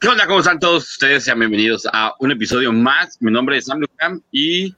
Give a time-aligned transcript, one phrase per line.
[0.00, 0.28] ¿Qué onda?
[0.28, 1.24] ¿Cómo están todos ustedes?
[1.24, 3.20] Sean bienvenidos a un episodio más.
[3.20, 4.72] Mi nombre es Sam Lucam y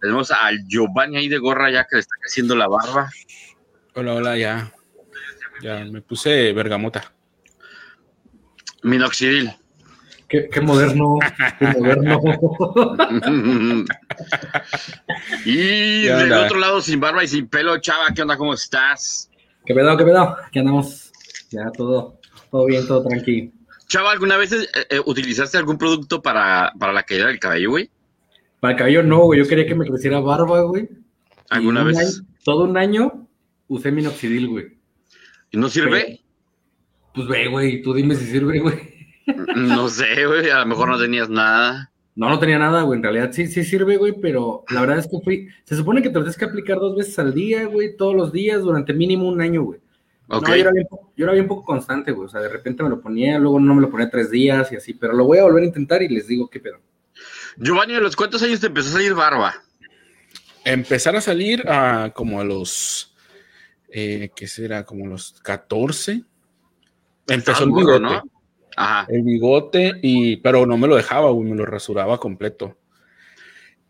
[0.00, 3.10] tenemos al Giovanni ahí de gorra ya que le está creciendo la barba.
[3.94, 4.72] Hola, hola, ya.
[5.62, 7.12] Ya me puse bergamota.
[8.84, 9.50] Minoxidil.
[10.28, 11.18] Qué, qué moderno,
[11.58, 12.20] qué moderno.
[15.44, 18.36] y ¿Qué del otro lado, sin barba y sin pelo, Chava, ¿qué onda?
[18.36, 19.28] ¿Cómo estás?
[19.64, 20.36] ¿Qué pedo, qué pedo?
[20.46, 21.10] Aquí andamos.
[21.50, 22.20] Ya todo,
[22.52, 23.55] todo bien, todo tranquilo.
[23.88, 27.90] Chava, ¿alguna vez eh, eh, utilizaste algún producto para, para la caída del cabello, güey?
[28.60, 29.38] Para el cabello no, güey.
[29.40, 30.88] Yo quería que me creciera barba, güey.
[31.50, 31.98] ¿Alguna vez?
[31.98, 33.28] año- todo un año
[33.68, 34.66] usé minoxidil, güey.
[35.50, 36.20] ¿Y no sirve?
[37.14, 38.76] Pues ve, güey, tú dime si sirve, güey.
[39.56, 41.90] No sé, güey, a lo mejor no tenías nada.
[42.14, 42.96] No, no tenía nada, güey.
[42.96, 45.48] En realidad sí, sí sirve, güey, pero la verdad es que fui.
[45.64, 48.32] Se supone que te lo tienes que aplicar dos veces al día, güey, todos los
[48.32, 49.80] días, durante mínimo un año, güey.
[50.28, 50.48] Ok.
[50.48, 52.26] No, yo era, bien, po- yo era bien poco constante, güey.
[52.26, 54.76] O sea, de repente me lo ponía, luego no me lo ponía tres días y
[54.76, 56.80] así, pero lo voy a volver a intentar y les digo qué pedo.
[57.56, 59.54] Giovanni, ¿a los cuántos años te empezó a salir barba?
[60.64, 63.14] Empezar a salir a como a los,
[63.88, 64.84] eh, ¿qué será?
[64.84, 66.22] Como a los 14.
[67.28, 68.00] Empezó el bigote.
[68.00, 68.22] ¿no?
[68.76, 69.06] Ajá.
[69.08, 72.76] El bigote, y, pero no me lo dejaba, güey, me lo rasuraba completo.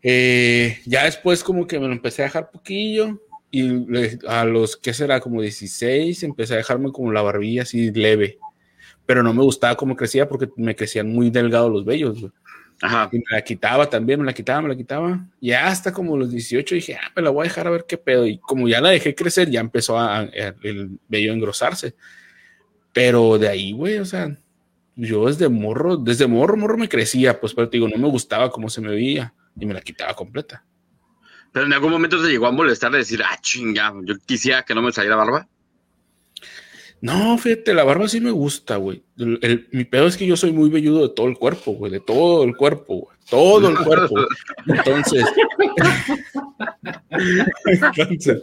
[0.03, 3.19] Eh, ya después como que me lo empecé a dejar poquillo
[3.61, 5.19] y a los, ¿qué será?
[5.19, 8.37] Como 16, empecé a dejarme como la barbilla así leve.
[9.05, 12.31] Pero no me gustaba cómo crecía porque me crecían muy delgados los vellos, güey.
[12.81, 13.09] Ajá.
[13.11, 15.25] Y me la quitaba también, me la quitaba, me la quitaba.
[15.41, 17.97] Y hasta como los 18 dije, ah, me la voy a dejar a ver qué
[17.97, 18.27] pedo.
[18.27, 20.23] Y como ya la dejé crecer, ya empezó a, a-
[20.63, 21.95] el vello a engrosarse.
[22.93, 24.35] Pero de ahí, güey, o sea,
[24.95, 28.49] yo desde morro, desde morro, morro me crecía, pues, pero te digo, no me gustaba
[28.51, 30.65] cómo se me veía y me la quitaba completa.
[31.51, 34.75] Pero en algún momento te llegó a molestar de decir, ah, chinga, yo quisiera que
[34.75, 35.47] no me saliera barba.
[36.99, 39.03] No, fíjate, la barba sí me gusta, güey.
[39.71, 42.43] Mi pedo es que yo soy muy velludo de todo el cuerpo, güey, de todo
[42.43, 43.17] el cuerpo, güey.
[43.29, 44.15] Todo el cuerpo.
[44.65, 45.25] Entonces,
[47.65, 48.41] entonces,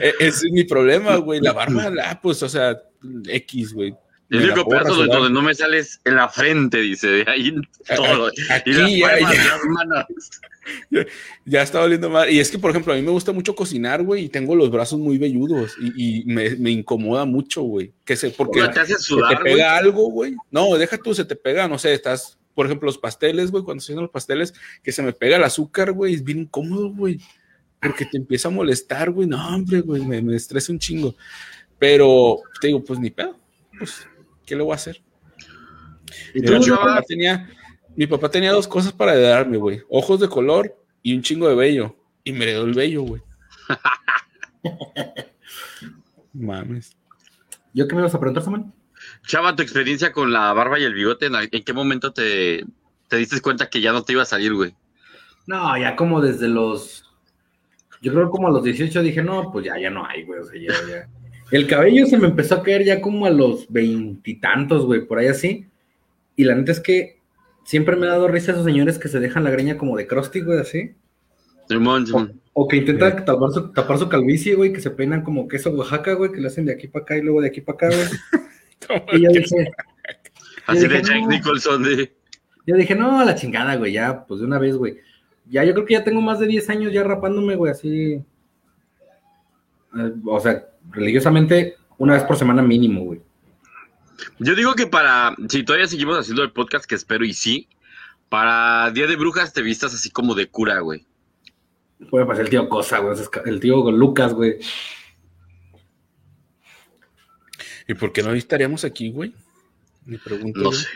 [0.00, 1.40] e- ese es mi problema, güey.
[1.40, 2.76] La barba, la, pues, o sea,
[3.26, 3.94] X, güey.
[4.30, 7.54] El único pedazo donde no me sales en la frente, dice, de ahí
[7.96, 8.30] todo.
[8.50, 9.44] Aquí, y las ya, palmas ya.
[9.44, 10.06] las manos.
[11.46, 12.30] Ya está valiendo mal.
[12.30, 14.70] Y es que, por ejemplo, a mí me gusta mucho cocinar, güey, y tengo los
[14.70, 17.94] brazos muy velludos y, y me, me incomoda mucho, güey.
[18.04, 19.36] Que se, porque te hace se güey.
[19.42, 20.36] pega algo, güey.
[20.50, 23.78] No, deja tú, se te pega, no sé, estás, por ejemplo, los pasteles, güey, cuando
[23.78, 24.52] estoy haciendo los pasteles,
[24.82, 27.18] que se me pega el azúcar, güey, es bien incómodo, güey.
[27.80, 29.26] Porque te empieza a molestar, güey.
[29.26, 31.14] No, hombre, güey, me, me estresa un chingo.
[31.78, 33.38] Pero te digo, pues ni pedo.
[33.78, 34.06] Pues,
[34.48, 35.02] ¿qué le voy a hacer?
[36.34, 37.50] ¿Y Mira, tú, mi, papá tenía,
[37.94, 39.82] mi papá tenía dos cosas para heredarme, güey.
[39.90, 41.94] Ojos de color y un chingo de vello.
[42.24, 43.22] Y me heredó el vello, güey.
[46.32, 46.96] Mames.
[47.74, 48.64] ¿Yo qué me ibas a preguntar, Samuel?
[49.26, 52.64] Chava, tu experiencia con la barba y el bigote, ¿en, en qué momento te,
[53.08, 54.74] te diste cuenta que ya no te iba a salir, güey?
[55.46, 57.04] No, ya como desde los.
[58.00, 60.40] Yo creo que como a los 18 dije, no, pues ya, ya no hay, güey.
[60.40, 61.08] O sea, ya, ya.
[61.50, 65.28] El cabello se me empezó a caer ya como a los veintitantos, güey, por ahí
[65.28, 65.66] así.
[66.36, 67.18] Y la neta es que
[67.64, 70.40] siempre me ha dado risa esos señores que se dejan la greña como de crusty,
[70.40, 70.92] güey, así.
[71.68, 72.40] Simón, Simón.
[72.52, 76.14] O que intentan tapar su, tapar su calvicie, güey, que se peinan como queso Oaxaca,
[76.14, 78.08] güey, que le hacen de aquí para acá y luego de aquí para acá, güey.
[79.12, 79.72] Y yo dije,
[80.68, 81.28] Así Yo de dije, Jack no.
[81.28, 82.12] Nicholson, de...
[82.66, 84.98] yo dije, no, a la chingada, güey, ya, pues de una vez, güey.
[85.48, 88.22] Ya, yo creo que ya tengo más de 10 años ya rapándome, güey, así.
[89.96, 93.20] Eh, o sea, religiosamente, una vez por semana mínimo, güey.
[94.38, 97.68] Yo digo que para, si todavía seguimos haciendo el podcast, que espero y sí,
[98.28, 101.06] para Día de Brujas te vistas así como de cura, güey.
[102.10, 103.16] Puede pasar el tío Cosa, güey,
[103.46, 104.58] el tío Lucas, güey.
[107.88, 109.34] ¿Y por qué no estaríamos aquí, güey?
[110.04, 110.60] Me pregunto.
[110.60, 110.86] No sé.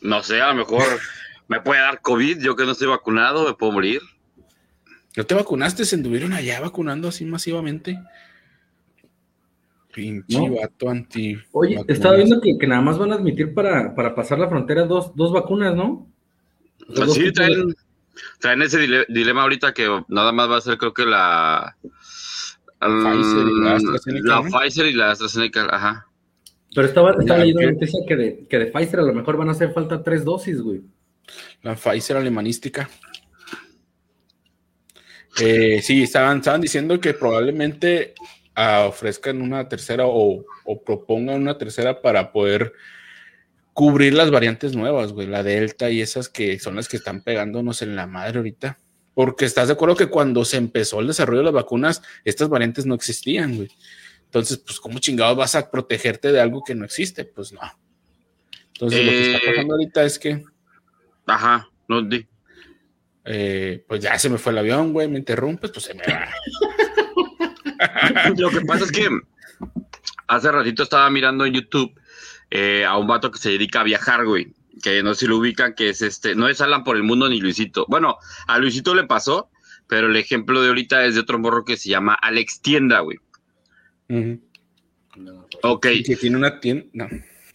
[0.00, 0.82] No sé, a lo mejor
[1.48, 4.00] me puede dar COVID, yo que no estoy vacunado, me puedo morir.
[5.16, 5.84] ¿No te vacunaste?
[5.84, 7.98] ¿Se anduvieron allá vacunando así masivamente?
[9.92, 10.54] Pinche No.
[10.54, 11.36] vato anti.
[11.52, 11.96] Oye, vacunas.
[11.96, 15.14] estaba viendo que, que nada más van a admitir para, para pasar la frontera dos,
[15.16, 16.08] dos vacunas, ¿no?
[16.88, 17.74] O sea, dos Sí, traen,
[18.40, 21.76] traen ese dile- dilema ahorita que nada más va a ser creo que la...
[22.78, 24.50] Pfizer y la AstraZeneca, La ¿no?
[24.58, 26.06] Pfizer y la AstraZeneca, ajá.
[26.74, 29.36] Pero estaba, estaba Ya, leyendo una noticia que de, que de Pfizer a lo mejor
[29.36, 30.80] van a hacer falta tres dosis, güey.
[31.62, 32.88] La Pfizer alemanística.
[35.40, 38.14] Eh, sí, estaban, estaban diciendo que probablemente
[38.86, 42.72] ofrezcan una tercera o, o propongan una tercera para poder
[43.72, 47.82] cubrir las variantes nuevas, güey, la Delta y esas que son las que están pegándonos
[47.82, 48.78] en la madre ahorita.
[49.14, 52.86] Porque estás de acuerdo que cuando se empezó el desarrollo de las vacunas, estas variantes
[52.86, 53.68] no existían, güey.
[54.24, 57.24] Entonces, pues, ¿cómo chingados vas a protegerte de algo que no existe?
[57.24, 57.60] Pues no.
[58.74, 60.44] Entonces, lo que está Eh, pasando ahorita es que,
[61.26, 62.26] Ajá, no di.
[63.24, 66.28] eh, pues ya se me fue el avión, güey, me interrumpes, pues se me va.
[68.38, 69.08] Lo que pasa es que
[70.28, 71.92] hace ratito estaba mirando en YouTube
[72.50, 74.54] eh, a un vato que se dedica a viajar, güey.
[74.82, 77.28] Que no sé si lo ubican, que es este, no es Alan por el mundo
[77.28, 77.84] ni Luisito.
[77.88, 78.16] Bueno,
[78.46, 79.50] a Luisito le pasó,
[79.88, 83.18] pero el ejemplo de ahorita es de otro morro que se llama Alex Tienda, güey.
[85.62, 86.86] Ok, Y que tiene una tienda.
[86.92, 87.08] No.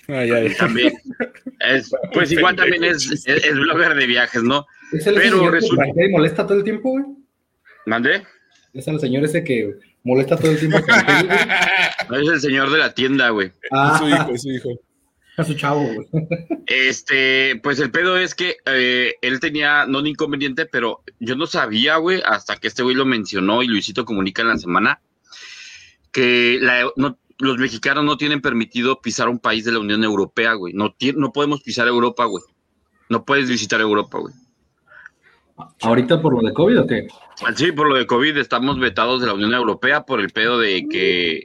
[0.08, 0.56] Ah, ya.
[0.58, 0.94] también.
[1.60, 4.68] Es, pues igual también es, es, es blogger de viajes, ¿no?
[4.92, 7.06] ¿Es el Pero señor resulta- que molesta todo el tiempo, güey?
[7.88, 8.24] ¿Mandé?
[8.74, 9.74] Es el señor ese que
[10.06, 10.78] molesta todo el tiempo.
[12.16, 13.48] Es el señor de la tienda, güey.
[13.48, 14.70] Es ah, su hijo, es su hijo.
[15.38, 16.08] a su chavo, güey.
[16.68, 21.46] Este, pues el pedo es que eh, él tenía, no un inconveniente, pero yo no
[21.48, 25.02] sabía, güey, hasta que este güey lo mencionó y Luisito comunica en la semana,
[26.12, 30.54] que la- no- los mexicanos no tienen permitido pisar un país de la Unión Europea,
[30.54, 30.74] güey.
[30.74, 32.44] No, no podemos pisar Europa, güey.
[33.10, 34.34] No puedes visitar Europa, güey.
[35.82, 37.08] ¿Ahorita por lo de COVID o qué?
[37.56, 40.88] Sí, por lo de COVID estamos vetados de la Unión Europea por el pedo de
[40.90, 41.44] que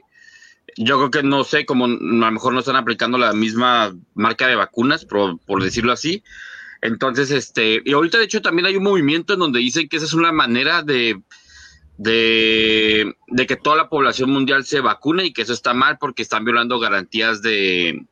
[0.77, 4.47] yo creo que no sé, como a lo mejor no están aplicando la misma marca
[4.47, 6.23] de vacunas, por, por decirlo así.
[6.81, 10.05] Entonces, este, y ahorita de hecho también hay un movimiento en donde dicen que esa
[10.05, 11.21] es una manera de,
[11.97, 16.23] de, de que toda la población mundial se vacune y que eso está mal porque
[16.23, 18.05] están violando garantías de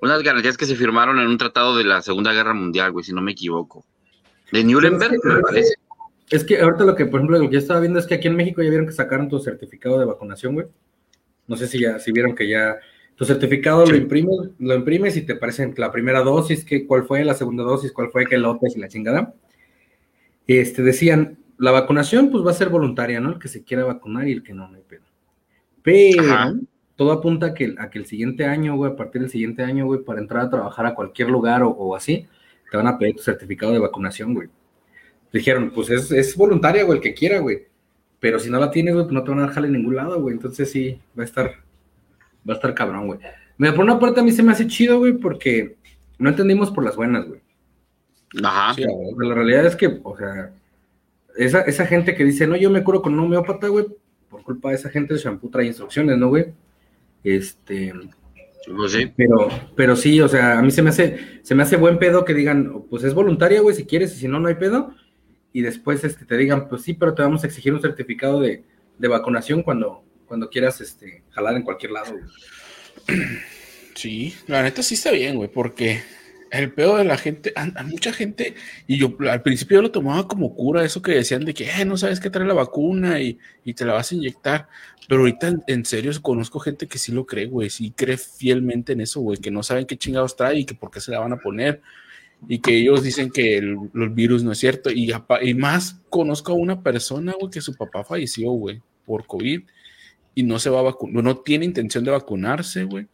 [0.00, 3.12] unas garantías que se firmaron en un tratado de la Segunda Guerra Mundial, güey, si
[3.12, 3.86] no me equivoco.
[4.52, 5.74] De Nuremberg, me parece.
[6.30, 8.28] Es que ahorita lo que, por ejemplo, lo que yo estaba viendo es que aquí
[8.28, 10.66] en México ya vieron que sacaron tu certificado de vacunación, güey.
[11.46, 12.76] No sé si ya, si vieron que ya
[13.16, 17.24] tu certificado lo imprimes, lo imprimes y te aparecen la primera dosis, que cuál fue,
[17.24, 19.34] la segunda dosis, cuál fue, qué lotes y la chingada.
[20.46, 23.30] Este, decían, la vacunación pues va a ser voluntaria, ¿no?
[23.32, 25.04] El que se quiera vacunar y el que no, no hay pedo.
[25.82, 26.54] Pero Ajá.
[26.96, 29.84] todo apunta a que, a que el siguiente año, güey, a partir del siguiente año,
[29.84, 32.26] güey, para entrar a trabajar a cualquier lugar o, o así,
[32.70, 34.48] te van a pedir tu certificado de vacunación, güey.
[35.34, 37.64] Dijeron, pues es, es voluntaria, güey, el que quiera, güey.
[38.20, 40.20] Pero si no la tienes, güey, pues no te van a dejar en ningún lado,
[40.20, 40.36] güey.
[40.36, 41.56] Entonces sí, va a estar,
[42.48, 43.18] va a estar cabrón, güey.
[43.58, 45.74] Mira, por una parte a mí se me hace chido, güey, porque
[46.18, 47.40] no entendimos por las buenas, güey.
[48.44, 48.74] Ajá.
[48.74, 50.52] Sí, Pero la realidad es que, o sea,
[51.36, 53.86] esa, esa gente que dice, no, yo me curo con un homeópata, güey,
[54.30, 56.46] por culpa de esa gente el shampoo trae instrucciones, ¿no, güey?
[57.24, 57.92] Este,
[58.76, 59.12] Pues sí.
[59.16, 62.24] pero, pero sí, o sea, a mí se me hace, se me hace buen pedo
[62.24, 64.94] que digan, pues es voluntaria, güey, si quieres, y si no, no hay pedo.
[65.54, 68.64] Y después este, te digan, pues sí, pero te vamos a exigir un certificado de,
[68.98, 72.14] de vacunación cuando, cuando quieras este, jalar en cualquier lado.
[73.94, 76.02] Sí, la neta sí está bien, güey, porque
[76.50, 78.54] el pedo de la gente, a, a mucha gente,
[78.86, 81.84] y yo al principio yo lo tomaba como cura, eso que decían de que "Eh,
[81.84, 84.68] no sabes qué trae la vacuna y, y te la vas a inyectar,
[85.08, 88.92] pero ahorita en, en serio conozco gente que sí lo cree, güey, sí cree fielmente
[88.92, 91.20] en eso, güey, que no saben qué chingados trae y que por qué se la
[91.20, 91.80] van a poner,
[92.48, 95.12] y que ellos dicen que el, el virus no es cierto, y,
[95.54, 99.62] más conozco a una persona, güey, que su papá falleció, güey, por COVID,
[100.34, 103.06] y no se va a vacunar, no tiene intención de vacunarse, güey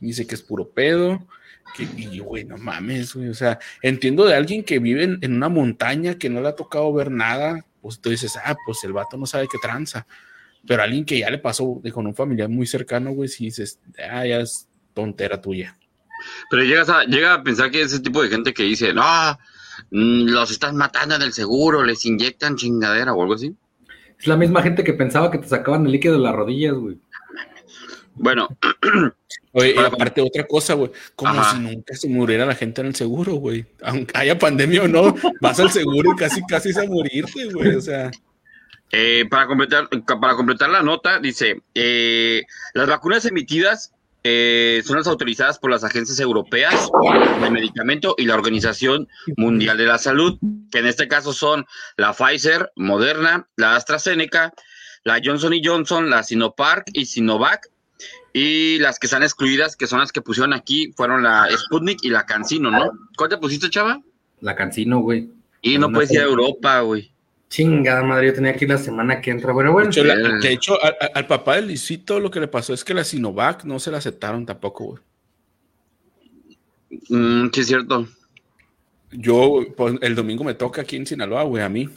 [0.00, 1.26] dice que es puro pedo.
[1.96, 3.28] Y güey, no mames, güey.
[3.28, 6.92] O sea, entiendo de alguien que vive en, una montaña que no le ha tocado
[6.92, 10.06] ver nada, pues tú dices, ah, pues el vato no sabe qué tranza.
[10.66, 14.26] Pero alguien que ya le pasó con un familiar muy cercano, güey, si dices, ah,
[14.26, 15.76] ya es tontera tuya.
[16.50, 19.02] Pero llegas a, llega a pensar que ese tipo de gente que dice, no,
[19.90, 23.54] mm, los estás matando en el seguro, les inyectan chingadera o algo así.
[24.18, 26.98] Es la misma gente que pensaba que te sacaban el líquido de las rodillas, güey.
[28.14, 28.48] Bueno,
[29.52, 31.52] Oye, y aparte otra cosa, güey, como Ajá.
[31.52, 33.64] si nunca se muriera la gente en el seguro, güey.
[33.82, 37.74] Aunque haya pandemia o no, vas al seguro y casi, casi es a morirte, güey.
[37.74, 38.10] O sea,
[38.92, 42.42] eh, para, completar, para completar la nota, dice, eh,
[42.74, 43.92] las vacunas emitidas
[44.24, 46.90] eh, son las autorizadas por las agencias europeas
[47.40, 50.38] de medicamento y la Organización Mundial de la Salud,
[50.70, 54.52] que en este caso son la Pfizer, Moderna, la AstraZeneca,
[55.04, 57.68] la Johnson Johnson, la Sinopharm y Sinovac.
[58.32, 62.10] Y las que están excluidas, que son las que pusieron aquí, fueron la Sputnik y
[62.10, 62.92] la Cancino, ¿no?
[63.16, 64.00] ¿Cuál te pusiste, chava?
[64.40, 65.30] La cancino, güey.
[65.62, 66.24] Y no puedes ir a.
[66.24, 67.10] Europa, güey.
[67.48, 69.52] Chingada madre, yo tenía que ir la semana que entra.
[69.52, 69.90] Bueno, de bueno.
[69.90, 72.92] hecho, la- de hecho, al, al papá de Luisito lo que le pasó es que
[72.94, 75.02] la Sinovac no se la aceptaron tampoco, güey.
[77.08, 78.06] Mm, sí, es cierto.
[79.10, 81.88] Yo, pues, el domingo me toca aquí en Sinaloa, güey, a mí.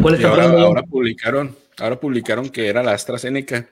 [0.00, 3.68] ¿Cuál Y está ahora, ahora publicaron, ahora publicaron que era la AstraZeneca.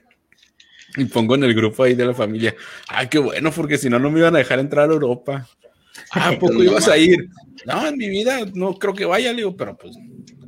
[0.99, 2.54] Y pongo en el grupo ahí de la familia.
[2.88, 5.47] Ay, qué bueno, porque si no, no me iban a dejar entrar a Europa.
[6.12, 7.28] Ah, ¿a poco ibas a ir?
[7.66, 9.97] No, en mi vida no creo que vaya, le digo, pero pues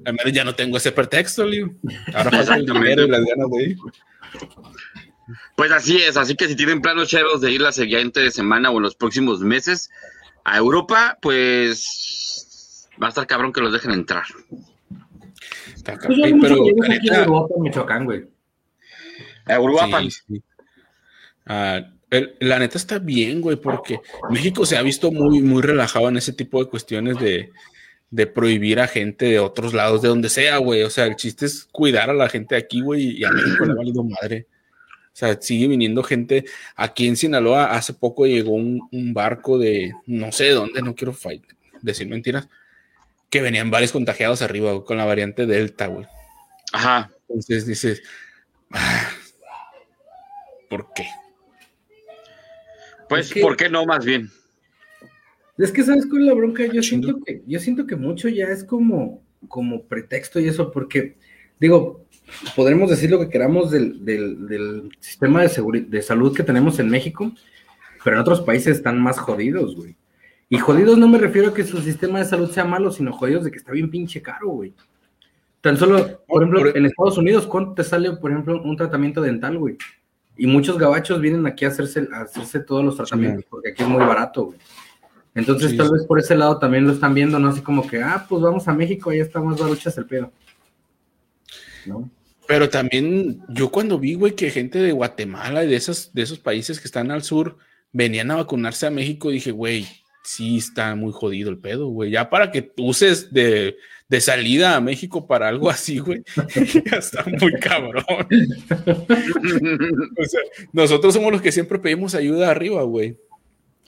[0.09, 1.71] al menos ya no tengo ese pretexto, digo.
[2.15, 3.77] Ahora pasa el dinero y las ganas de ir.
[5.55, 8.79] Pues así es, así que si tienen planos chéveros de ir la siguiente semana o
[8.79, 9.91] en los próximos meses
[10.45, 14.25] a Europa, pues va a estar cabrón que los dejen entrar.
[15.75, 17.27] Está pues cabrón, pero la neta,
[17.61, 18.25] Michoacán, güey.
[19.45, 20.43] A Sí, sí.
[21.47, 24.01] Uh, el, la neta está bien, güey, porque
[24.31, 27.51] México se ha visto muy, muy relajado en ese tipo de cuestiones de,
[28.11, 30.83] de prohibir a gente de otros lados, de donde sea, güey.
[30.83, 33.73] O sea, el chiste es cuidar a la gente aquí, güey, y a México le
[33.73, 34.47] ha valido madre.
[35.09, 36.45] O sea, sigue viniendo gente.
[36.77, 40.95] Aquí en Sinaloa hace poco llegó un, un barco de no sé de dónde, no
[40.95, 41.45] quiero fight,
[41.83, 42.49] decir mentiras,
[43.29, 46.07] que venían varios contagiados arriba güey, con la variante Delta, güey.
[46.73, 47.11] Ajá.
[47.29, 48.03] Entonces dices,
[48.73, 49.11] ah,
[50.71, 51.07] ¿por qué?
[53.09, 54.31] Pues, ¿por qué no más bien?
[55.59, 56.65] Es que, ¿sabes cuál es la bronca?
[56.67, 61.17] Yo siento que, yo siento que mucho ya es como, como pretexto y eso, porque,
[61.59, 62.07] digo,
[62.55, 66.89] podremos decir lo que queramos del, del, del sistema de, de salud que tenemos en
[66.89, 67.33] México,
[68.05, 69.97] pero en otros países están más jodidos, güey.
[70.49, 73.45] Y jodidos no me refiero a que su sistema de salud sea malo, sino jodidos
[73.45, 74.73] de que está bien pinche caro, güey.
[75.61, 79.59] Tan solo, por ejemplo, en Estados Unidos, ¿cuánto te sale, por ejemplo, un tratamiento dental,
[79.59, 79.77] güey?
[80.37, 83.89] Y muchos gabachos vienen aquí a hacerse, a hacerse todos los tratamientos, porque aquí es
[83.89, 84.59] muy barato, güey.
[85.35, 87.49] Entonces, sí, tal vez por ese lado también lo están viendo, ¿no?
[87.49, 90.33] Así como que, ah, pues vamos a México, ahí está más baruchas el pedo.
[91.87, 92.11] ¿No?
[92.49, 96.39] Pero también, yo cuando vi, güey, que gente de Guatemala y de esos, de esos
[96.39, 97.59] países que están al sur
[97.93, 99.87] venían a vacunarse a México, dije, güey,
[100.25, 102.11] sí está muy jodido el pedo, güey.
[102.11, 103.77] Ya para que uses de,
[104.09, 106.23] de salida a México para algo así, güey,
[106.91, 108.05] ya está muy cabrón.
[110.17, 110.41] o sea,
[110.73, 113.19] nosotros somos los que siempre pedimos ayuda arriba, güey.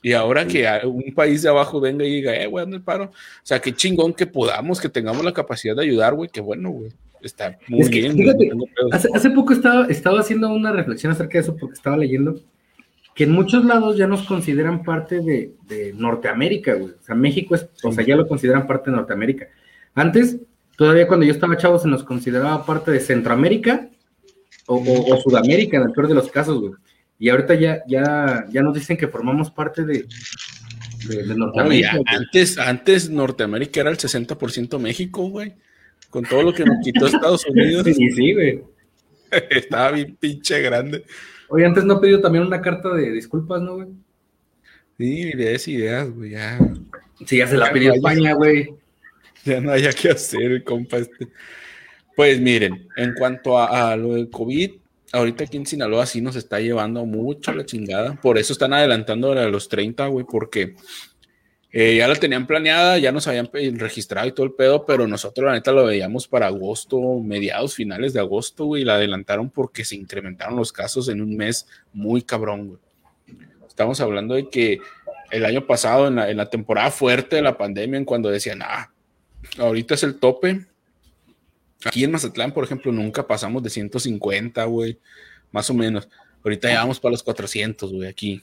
[0.03, 3.05] Y ahora que un país de abajo venga y diga, eh, güey, ¿dónde el paro?
[3.05, 6.71] O sea, qué chingón que podamos, que tengamos la capacidad de ayudar, güey, qué bueno,
[6.71, 6.93] güey.
[7.23, 8.17] Está muy es que, bien.
[8.17, 8.51] Fíjate,
[8.93, 12.41] hace, hace, poco estaba, estaba haciendo una reflexión acerca de eso porque estaba leyendo
[13.15, 16.93] que en muchos lados ya nos consideran parte de, de Norteamérica, güey.
[16.93, 19.49] O sea, México es, o sea, ya lo consideran parte de Norteamérica.
[19.95, 20.39] Antes,
[20.77, 23.89] todavía cuando yo estaba chavo, se nos consideraba parte de Centroamérica
[24.67, 26.73] o, o, o Sudamérica, en el peor de los casos, güey.
[27.21, 30.07] Y ahorita ya, ya, ya nos dicen que formamos parte de,
[31.07, 31.93] de, de Norteamérica.
[31.93, 35.55] Oye, antes, antes Norteamérica era el 60% México, güey.
[36.09, 37.85] Con todo lo que nos quitó Estados Unidos.
[37.85, 38.63] Sí, sí, güey.
[39.51, 41.05] Estaba bien pinche grande.
[41.49, 43.89] Oye, antes no ha pedido también una carta de disculpas, ¿no, güey?
[44.97, 46.59] Sí, ideas, ideas, güey, ya.
[47.27, 48.75] Sí, ya se la pidió España, güey.
[49.45, 51.29] Ya no haya que hacer, compa, este.
[52.17, 54.80] Pues miren, en cuanto a, a, lo del COVID,
[55.13, 58.15] ahorita aquí en Sinaloa sí nos está llevando mucho la chingada.
[58.21, 60.75] Por eso están adelantando a los 30, güey, porque
[61.73, 63.49] eh, ya la tenían planeada, ya nos habían
[63.79, 68.13] registrado y todo el pedo, pero nosotros la neta lo veíamos para agosto, mediados, finales
[68.13, 72.23] de agosto, güey, y la adelantaron porque se incrementaron los casos en un mes muy
[72.23, 72.81] cabrón, güey.
[73.69, 74.81] Estamos hablando de que
[75.31, 78.61] el año pasado, en la, en la temporada fuerte de la pandemia, en cuando decían,
[78.63, 78.93] ah,
[79.59, 80.67] ahorita es el tope.
[81.85, 84.99] Aquí en Mazatlán, por ejemplo, nunca pasamos de 150, güey,
[85.51, 86.09] más o menos.
[86.45, 88.43] Ahorita ya vamos para los 400, güey, aquí.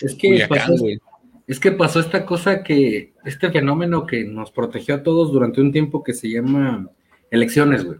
[0.00, 0.46] Es que
[0.78, 0.98] güey.
[1.46, 5.72] Es que pasó esta cosa que, este fenómeno que nos protegió a todos durante un
[5.72, 6.90] tiempo que se llama
[7.30, 7.98] elecciones, güey.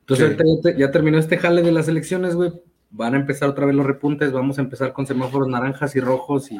[0.00, 0.42] Entonces, sí.
[0.42, 2.52] ahorita ya, ya, terminó este jale de las elecciones, güey.
[2.90, 6.50] Van a empezar otra vez los repuntes, vamos a empezar con semáforos naranjas y rojos
[6.50, 6.58] y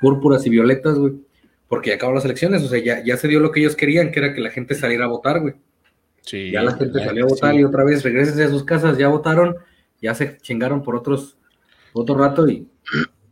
[0.00, 1.14] púrpuras y violetas, güey.
[1.66, 4.12] Porque ya acabaron las elecciones, o sea, ya, ya se dio lo que ellos querían,
[4.12, 5.54] que era que la gente saliera a votar, güey.
[6.24, 7.60] Sí, ya la gente salió a votar sí.
[7.60, 9.56] y otra vez regresen a sus casas, ya votaron,
[10.00, 11.36] ya se chingaron por otros,
[11.92, 12.66] otro rato y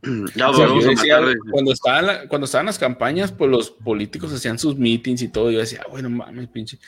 [0.37, 1.21] ya, o sea, decía,
[1.51, 5.51] cuando, estaban, cuando estaban las campañas, pues los políticos hacían sus meetings y todo.
[5.51, 6.79] Y yo decía, bueno, mames, pinche,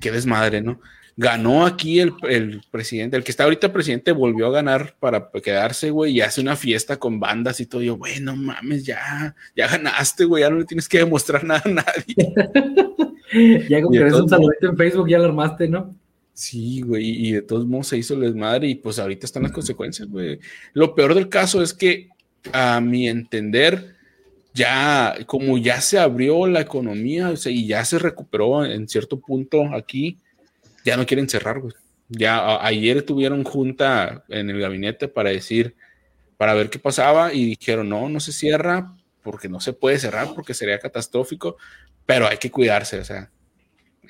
[0.00, 0.80] qué desmadre, ¿no?
[1.16, 5.90] Ganó aquí el, el, presidente, el que está ahorita presidente, volvió a ganar para quedarse,
[5.90, 7.82] güey, y hace una fiesta con bandas y todo.
[7.82, 11.68] Yo, bueno, mames, ya, ya ganaste, güey, ya no le tienes que demostrar nada a
[11.68, 12.14] nadie.
[13.68, 15.94] ya como que un saludito en Facebook, ya lo armaste, ¿no?
[16.34, 19.52] Sí, güey, y de todos modos se hizo el desmadre y pues ahorita están las
[19.52, 20.40] consecuencias, güey.
[20.72, 22.08] Lo peor del caso es que
[22.52, 23.96] a mi entender,
[24.54, 29.20] ya como ya se abrió la economía o sea, y ya se recuperó en cierto
[29.20, 30.18] punto aquí,
[30.84, 31.74] ya no quieren cerrar, güey.
[32.08, 35.74] Ya a, ayer tuvieron junta en el gabinete para decir,
[36.36, 40.28] para ver qué pasaba y dijeron, no, no se cierra porque no se puede cerrar
[40.34, 41.56] porque sería catastrófico,
[42.04, 43.30] pero hay que cuidarse, o sea,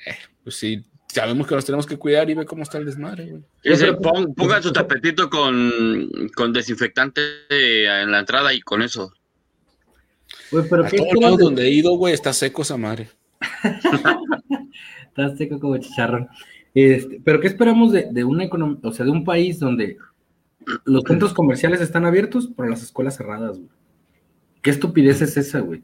[0.05, 3.25] eh, pues sí, sabemos que nos tenemos que cuidar y ve cómo está el desmadre,
[3.25, 3.43] güey.
[3.63, 9.13] Ese, pon, ponga su tapetito con, con desinfectante en la entrada y con eso.
[10.51, 13.09] Güey, pero a todos lados donde he ido, güey, está seco esa madre.
[15.07, 16.27] está seco como chicharrón.
[16.73, 19.97] Este, pero ¿qué esperamos de, una economía, o sea, de un país donde
[20.85, 23.69] los centros comerciales están abiertos, pero las escuelas cerradas, güey.
[24.61, 25.83] ¿Qué estupidez es esa, güey?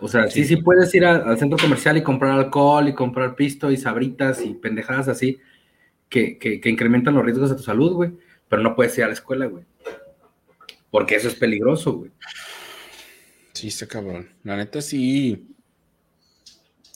[0.00, 3.70] O sea, sí, sí, puedes ir al centro comercial y comprar alcohol y comprar pisto
[3.70, 5.38] y sabritas y pendejadas así
[6.08, 8.12] que, que, incrementan los riesgos de tu salud, güey.
[8.48, 9.64] Pero no puedes ir a la escuela, güey.
[10.90, 12.10] Porque eso es peligroso, güey.
[13.52, 14.28] Sí, está cabrón.
[14.44, 15.48] La neta sí.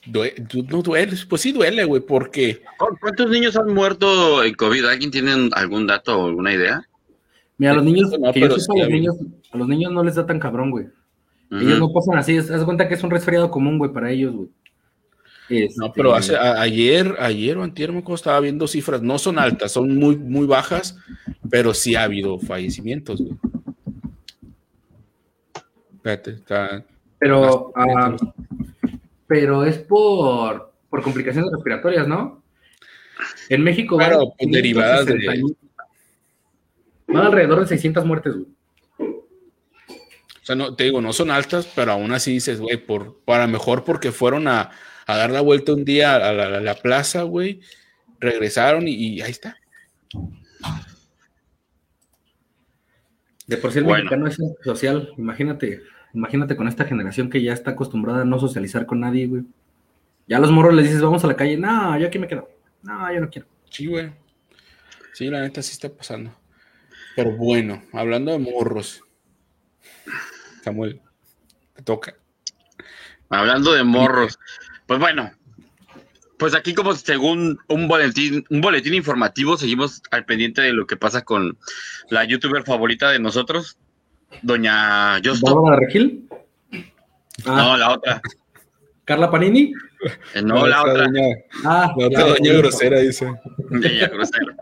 [0.06, 2.62] No duele, pues sí duele, güey, porque.
[3.00, 4.84] ¿Cuántos niños han muerto en COVID?
[4.86, 6.88] ¿Alguien tiene algún dato o alguna idea?
[7.58, 9.16] Mira, a los niños, no, los niños,
[9.52, 10.86] a los niños no les da tan cabrón, güey.
[11.50, 14.48] Ellos no pasan así, haz cuenta que es un resfriado común, güey, para ellos, güey.
[15.76, 19.96] No, pero este, ayer, ayer o antier me estaba viendo cifras, no son altas, son
[19.96, 20.96] muy, muy bajas,
[21.50, 23.36] pero sí ha habido fallecimientos, güey.
[25.94, 26.84] Espérate, está.
[27.18, 28.16] Pero, ah,
[29.32, 32.42] pero es por, por complicaciones respiratorias, ¿no?
[33.48, 33.96] En México.
[33.96, 35.42] Claro, pues, derivadas de.
[37.06, 38.46] Van alrededor de 600 muertes, güey.
[38.98, 43.46] O sea, no, te digo, no son altas, pero aún así dices, güey, por, para
[43.46, 44.70] mejor porque fueron a,
[45.06, 47.60] a dar la vuelta un día a la, plaza, güey,
[48.20, 49.56] regresaron y, ahí está.
[53.46, 55.80] De por sí el mexicano es social, imagínate,
[56.14, 59.42] imagínate con esta generación que ya está acostumbrada a no socializar con nadie, güey.
[60.26, 62.48] Ya a los morros les dices, vamos a la calle, no, yo aquí me quedo,
[62.82, 63.46] no, yo no quiero.
[63.70, 64.12] Sí, güey.
[65.12, 66.34] Sí, la neta sí está pasando.
[67.16, 69.02] Pero bueno, hablando de morros,
[70.62, 71.00] Samuel,
[71.74, 72.14] te toca.
[73.28, 74.38] Hablando de morros,
[74.86, 75.30] pues bueno,
[76.38, 80.96] pues aquí como según un boletín, un boletín informativo, seguimos al pendiente de lo que
[80.96, 81.56] pasa con
[82.08, 83.78] la youtuber favorita de nosotros,
[84.40, 85.54] doña Justo.
[85.54, 86.28] ¿Bárbara Regil?
[87.44, 88.22] No, la otra.
[89.04, 89.72] ¿Carla Panini?
[90.34, 91.06] Eh, no, la otra.
[91.64, 93.26] ah, la otra doña grosera, dice.
[93.70, 94.56] Doña grosera.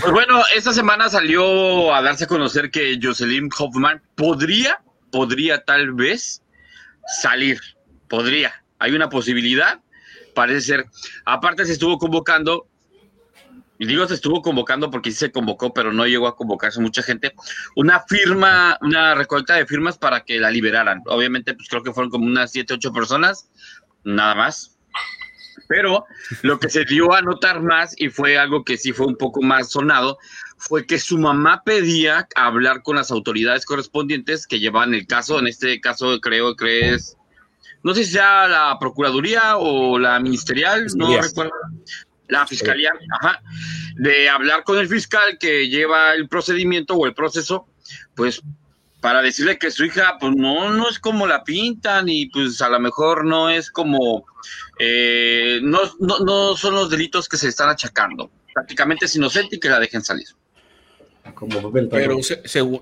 [0.00, 5.92] Pues bueno, esta semana salió a darse a conocer que Jocelyn Hoffman podría, podría tal
[5.92, 6.42] vez
[7.20, 7.60] salir.
[8.08, 8.52] Podría.
[8.78, 9.80] Hay una posibilidad.
[10.34, 10.86] Parece ser.
[11.24, 12.66] Aparte, se estuvo convocando.
[13.82, 17.02] Y digo, se estuvo convocando porque sí se convocó, pero no llegó a convocarse mucha
[17.02, 17.34] gente.
[17.74, 21.02] Una firma, una recolecta de firmas para que la liberaran.
[21.06, 23.50] Obviamente, pues creo que fueron como unas 7, 8 personas.
[24.04, 24.78] Nada más
[25.68, 26.04] pero
[26.42, 29.40] lo que se dio a notar más, y fue algo que sí fue un poco
[29.40, 30.18] más sonado,
[30.58, 35.38] fue que su mamá pedía hablar con las autoridades correspondientes que llevaban el caso.
[35.38, 37.16] En este caso, creo que es,
[37.82, 41.52] no sé si sea la Procuraduría o la Ministerial, no recuerdo.
[42.32, 43.42] La Fiscalía, ajá,
[43.96, 47.68] de hablar con el fiscal que lleva el procedimiento o el proceso,
[48.14, 48.42] pues
[49.00, 52.68] para decirle que su hija, pues no, no es como la pintan y pues a
[52.68, 54.24] lo mejor no es como,
[54.78, 58.30] eh, no, no, no, son los delitos que se están achacando.
[58.54, 60.28] Prácticamente es inocente y que la dejen salir.
[61.90, 62.18] Pero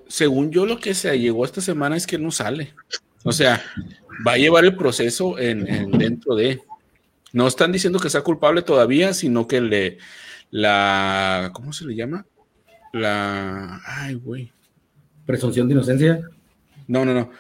[0.09, 2.75] según yo lo que se llegó esta semana es que no sale.
[3.25, 3.63] O sea,
[4.27, 6.61] va a llevar el proceso en, dentro de...
[7.33, 9.99] No están diciendo que sea culpable todavía, sino que le...
[10.51, 11.51] La...
[11.53, 12.27] ¿Cómo se le llama?
[12.93, 13.81] La...
[13.87, 14.53] Ay, güey
[15.31, 16.21] presunción de inocencia.
[16.89, 17.31] No, no, no.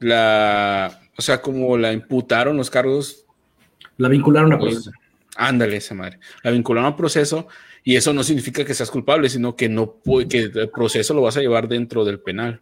[0.00, 3.24] La, o sea, como la imputaron los cargos.
[3.96, 4.90] La vincularon a proceso.
[5.36, 6.18] Ándale, esa madre.
[6.42, 7.46] La vincularon a proceso
[7.84, 11.22] y eso no significa que seas culpable, sino que no puede, que el proceso lo
[11.22, 12.60] vas a llevar dentro del penal.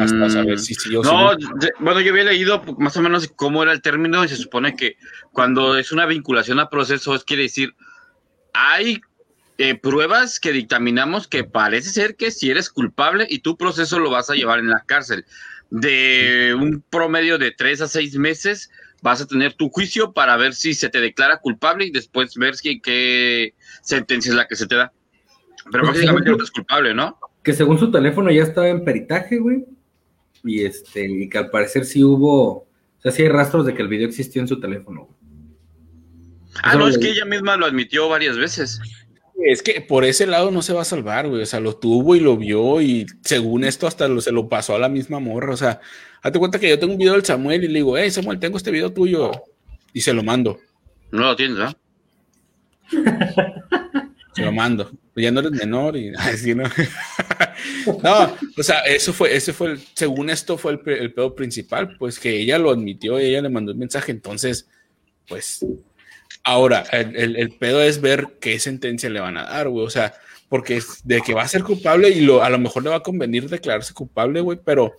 [0.00, 1.32] Hasta saber si sí o no,
[1.80, 4.96] bueno, yo había leído más o menos cómo era el término y se supone que
[5.32, 7.74] cuando es una vinculación a proceso es quiere decir
[8.54, 9.02] hay
[9.58, 14.10] eh, pruebas que dictaminamos que parece ser que si eres culpable y tu proceso lo
[14.10, 15.24] vas a llevar en la cárcel.
[15.70, 18.70] De un promedio de tres a seis meses
[19.02, 22.56] vas a tener tu juicio para ver si se te declara culpable y después ver
[22.56, 24.92] si, qué sentencia es la que se te da.
[25.70, 27.18] Pero básicamente no es culpable, ¿no?
[27.46, 29.64] Que según su teléfono ya estaba en peritaje, güey.
[30.42, 32.66] Y este, y que al parecer sí hubo, o
[32.98, 35.08] sea, sí hay rastros de que el video existió en su teléfono.
[36.60, 38.80] Ah, no, es que ella misma lo admitió varias veces.
[39.44, 41.42] Es que por ese lado no se va a salvar, güey.
[41.42, 44.74] O sea, lo tuvo y lo vio y según esto hasta lo, se lo pasó
[44.74, 45.54] a la misma morra.
[45.54, 45.80] O sea,
[46.22, 48.56] hazte cuenta que yo tengo un video del Samuel y le digo, hey Samuel, tengo
[48.56, 49.30] este video tuyo
[49.92, 50.58] y se lo mando.
[51.12, 51.72] No lo tienes, ¿no?
[54.34, 54.90] Se lo mando.
[55.16, 56.64] Ya no eres menor y así, ¿no?
[58.02, 61.96] no, o sea, eso fue, ese fue el, según esto fue el, el pedo principal,
[61.98, 64.68] pues que ella lo admitió, y ella le mandó un mensaje, entonces,
[65.26, 65.64] pues
[66.48, 69.84] Ahora, el, pedo es ver qué sentencia le van a dar, güey.
[69.84, 70.14] O sea,
[70.48, 73.02] porque de que va a ser culpable y lo, a lo mejor le va a
[73.02, 74.92] convenir declararse culpable, güey, pero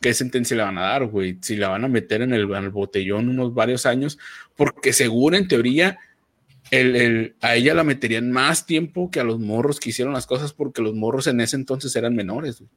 [0.00, 1.36] ¿qué sentencia le van a dar, güey?
[1.42, 4.18] Si la van a meter en el, botellón unos varios años,
[4.56, 5.98] porque según en teoría
[6.70, 10.26] el, el- a ella la meterían más tiempo que a los morros que hicieron las
[10.26, 12.58] cosas porque los morros en ese entonces eran menores.
[12.60, 12.70] güey.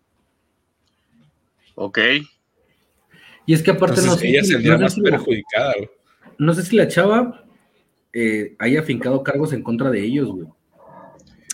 [1.76, 2.00] Ok.
[3.46, 4.48] Y es que aparte Entonces no sé, ella no
[4.78, 5.74] sé más si la, perjudicada.
[5.78, 5.90] güey.
[6.38, 7.46] no sé si la chava
[8.14, 10.48] eh, haya fincado cargos en contra de ellos, güey.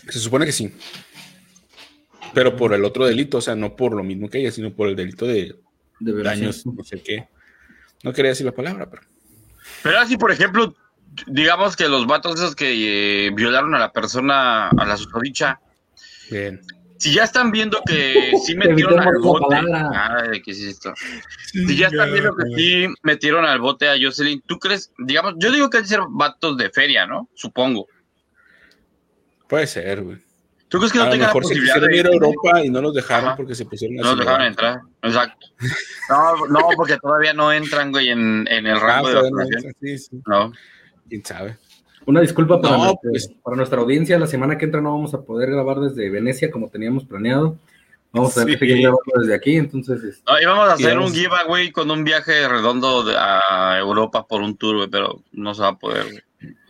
[0.08, 0.72] Se supone que sí.
[2.34, 4.88] Pero por el otro delito, o sea, no por lo mismo que ella, sino por
[4.88, 5.56] el delito de
[6.00, 7.28] De daños, no sé qué.
[8.04, 9.02] No quería decir la palabra, pero.
[9.82, 10.74] Pero así, por ejemplo,
[11.26, 15.60] digamos que los vatos esos que eh, violaron a la persona, a la susodicha,
[16.30, 16.60] Bien.
[16.98, 19.56] si ya están viendo que sí metieron al bote.
[19.56, 20.92] Ay, ¿qué es esto?
[21.52, 24.92] Si ya están viendo que sí metieron al bote a Jocelyn, ¿tú crees?
[24.98, 27.28] Digamos, yo digo que hay que ser vatos de feria, ¿no?
[27.34, 27.86] Supongo.
[29.48, 30.18] Puede ser, güey.
[30.68, 32.82] ¿Tú crees que A no lo tengan la posibilidad de ir a Europa y no
[32.82, 33.36] los dejaron Ajá.
[33.36, 35.46] porque se pusieron a No los dejaron entrar, exacto.
[36.08, 39.36] No, no, porque todavía no entran, güey, en, en el Ah, rango de todavía no
[39.36, 39.72] vacunación.
[39.80, 40.20] sí, sí.
[40.26, 40.52] No.
[41.08, 41.56] ¿Quién sabe?
[42.06, 43.30] Una disculpa para, No, nuestra, pues.
[43.42, 44.18] para nuestra audiencia.
[44.18, 47.56] La semana que entra no vamos a poder grabar desde Venecia como teníamos planeado.
[48.12, 48.60] Vamos a tener Sí.
[48.60, 49.56] que seguir grabando desde aquí.
[49.56, 53.76] Entonces, este, No, íbamos a hacer vamos- un giveaway con un viaje redondo de- a
[53.78, 56.22] Europa por un tour, güey, pero no se va a poder, güey.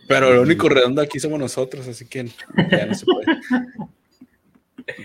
[0.07, 2.29] Pero lo único redondo aquí somos nosotros, así que
[2.71, 3.25] ya no se puede.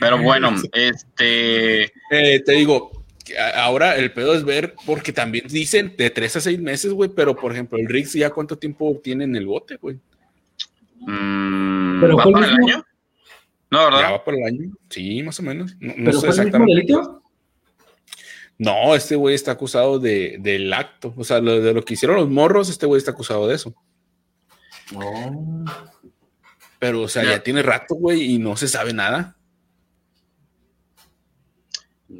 [0.00, 1.82] Pero bueno, este.
[2.10, 3.01] Eh, te digo,
[3.54, 7.34] ahora el pedo es ver, porque también dicen de tres a seis meses, güey, pero
[7.36, 9.96] por ejemplo, el Riggs ya cuánto tiempo tiene en el bote, güey.
[11.00, 12.84] mm, Pero ¿Va para el mismo- año?
[13.70, 14.12] No, Ya ¿verdad?
[14.12, 14.70] va por el año.
[14.90, 15.74] Sí, más o menos.
[15.80, 16.94] No, no ¿Pero sé fue el mismo exactamente.
[18.58, 21.14] No, este güey está acusado de, del acto.
[21.16, 23.74] O sea, lo- de lo que hicieron los morros, este güey está acusado de eso.
[24.92, 25.64] No.
[26.78, 27.30] Pero, o sea, Ya.
[27.30, 29.36] ya tiene rato, güey, y no se sabe nada.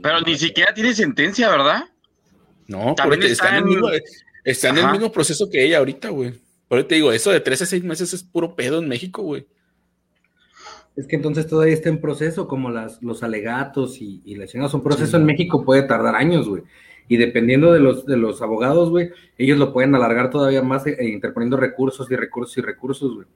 [0.02, 1.84] Pero ni siquiera tiene sentencia, ¿verdad?
[2.66, 3.88] No, También por ahorita está, está en el mismo,
[4.44, 4.92] está en el Ajá.
[4.92, 6.32] mismo proceso que ella ahorita, güey.
[6.68, 9.22] Por eso te digo, eso de tres a seis meses es puro pedo en México,
[9.22, 9.46] güey.
[10.96, 14.74] Es que entonces todavía está en proceso, como las, los alegatos y, y la chingada.
[14.74, 15.16] Un proceso Sí.
[15.16, 16.62] en México puede tardar años, güey.
[17.08, 20.96] Y dependiendo de los, de los abogados, güey, ellos lo pueden alargar todavía más eh,
[21.00, 23.26] interponiendo recursos y recursos y recursos, güey.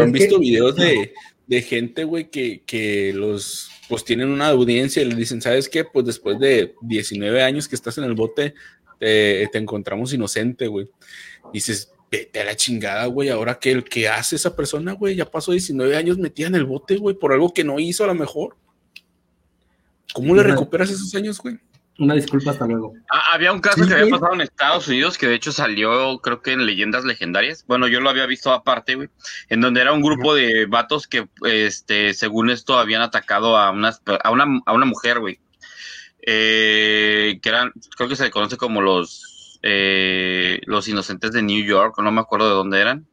[0.00, 1.12] ¿Han que- visto videos de,
[1.46, 5.84] de gente, güey, que, que los, pues tienen una audiencia y le dicen, ¿sabes qué?
[5.84, 8.54] Pues después de 19 años que estás en el bote,
[8.98, 10.88] te, te encontramos inocente, güey.
[11.52, 15.30] Dices, vete a la chingada, güey, ahora que el que hace esa persona, güey, ya
[15.30, 18.14] pasó 19 años metida en el bote, güey, por algo que no hizo a lo
[18.14, 18.56] mejor.
[20.12, 21.58] ¿Cómo le recuperas esos años, güey?
[21.98, 22.92] Una disculpa, hasta luego.
[23.08, 26.18] Ah, había un caso Sí, que había pasado en Estados Unidos que de hecho salió,
[26.18, 27.64] creo que en Leyendas Legendarias.
[27.68, 29.10] Bueno, yo lo había visto aparte, güey,
[29.48, 34.02] en donde era un grupo de vatos que, este, según esto, habían atacado a, unas,
[34.22, 35.38] a, una, a una mujer, güey.
[36.26, 41.64] Eh, que eran, creo que se le conoce como los, eh, los inocentes de New
[41.64, 43.06] York, no me acuerdo de dónde eran.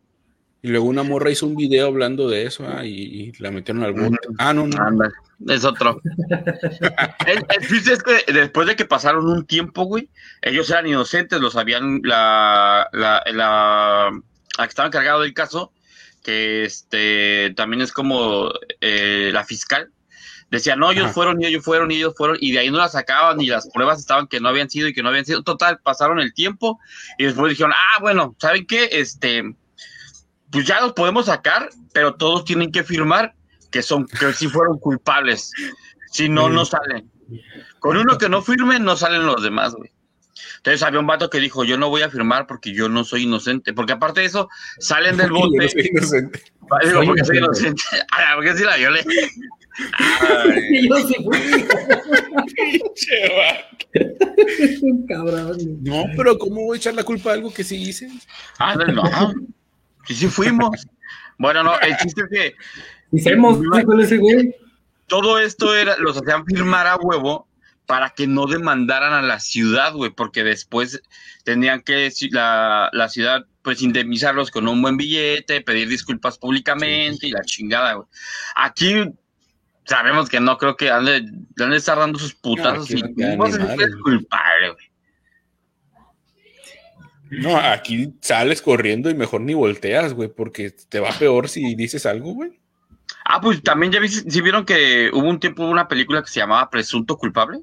[0.64, 3.84] Y luego una morra hizo un video hablando de eso ah, y, y la metieron
[3.84, 4.18] al bote.
[4.38, 4.78] Ah, no, no.
[4.80, 5.12] Anda,
[5.48, 6.00] es otro.
[7.26, 10.10] el, el chiste es que después de que pasaron un tiempo, güey,
[10.42, 14.12] ellos eran inocentes, los habían, la, la, la,
[14.58, 15.72] la que estaba encargado del caso,
[16.24, 19.90] que este también es como eh, la fiscal,
[20.52, 21.14] decía, no, ellos Ajá.
[21.14, 23.68] fueron y ellos fueron y ellos fueron, y de ahí no la sacaban y las
[23.74, 25.42] pruebas estaban que no habían sido y que no habían sido.
[25.42, 26.80] Total, pasaron el tiempo
[27.18, 28.90] y después dijeron, ah, bueno, ¿saben qué?
[28.92, 29.56] Este,
[30.52, 33.34] pues ya los podemos sacar, pero todos tienen que firmar
[33.72, 35.52] que son, que sí fueron culpables.
[36.12, 37.10] Si no, no salen.
[37.80, 39.92] Con uno que no firme, no salen los demás, güey.
[40.58, 43.24] Entonces había un vato que dijo, yo no voy a firmar porque yo no soy
[43.24, 43.74] inocente.
[43.74, 45.70] Porque aparte de eso, salen del Yo no bote.
[45.70, 46.44] soy inocente.
[46.84, 47.68] Digo, Soy porque soy inocente.
[47.70, 48.06] inocente.
[48.12, 49.04] Ah, porque sí la violé.
[49.98, 51.40] Ay, Yo sí fui.
[52.56, 55.06] Pinche vato.
[55.08, 55.58] Cabrón.
[55.82, 58.10] No, pero ¿cómo voy a echar la culpa de algo que sí hice?
[58.60, 59.04] ah, no.
[60.08, 60.88] Sí, sí fuimos.
[61.38, 62.56] Bueno, no, el chiste es que
[63.12, 64.56] Hicimos, ¿qué con ese güey?
[65.08, 67.46] todo esto era, los hacían firmar a huevo
[67.86, 71.02] para que no demandaran a la ciudad, güey, porque después
[71.44, 77.32] tendrían que la, la ciudad, pues, indemnizarlos con un buen billete, pedir disculpas públicamente y
[77.32, 78.08] la chingada, güey.
[78.56, 79.12] Aquí
[79.84, 81.26] sabemos que no creo que han de,
[81.76, 83.44] estar dando sus putazos aquí y no
[84.04, 84.91] culpable, güey.
[87.32, 92.06] No, aquí sales corriendo y mejor ni volteas, güey, porque te va peor si dices
[92.06, 92.60] algo, güey.
[93.26, 96.40] Ah, pues también ya vi, si vieron que hubo un tiempo una película que se
[96.42, 97.60] llamaba Presunto Culpable.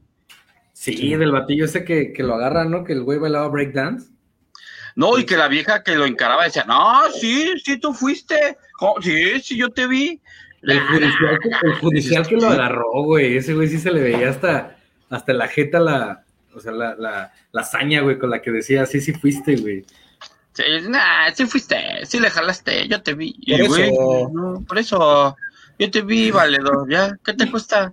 [0.73, 2.85] Sí, del batillo ese que, que lo agarra, ¿no?
[2.85, 4.11] Que el güey bailaba breakdance.
[4.95, 8.57] No, y que la vieja que lo encaraba decía, no, sí, sí, tú fuiste.
[8.81, 10.21] Oh, sí, sí, yo te vi.
[10.63, 13.37] El judicial, que- el judicial que lo agarró, güey.
[13.37, 14.77] Ese güey sí se le veía hasta,
[15.11, 18.87] hasta la jeta, la, o sea, la, la, la hazaña, güey, con la que decía,
[18.87, 19.85] sí, sí fuiste, güey.
[20.55, 23.35] Sí, nah, sí fuiste, sí le jalaste, yo te vi.
[23.41, 24.31] Y, Por güey, eso.
[24.33, 25.37] no, por eso,
[25.79, 27.93] yo te vi, valedor, ya, ¿qué te cuesta?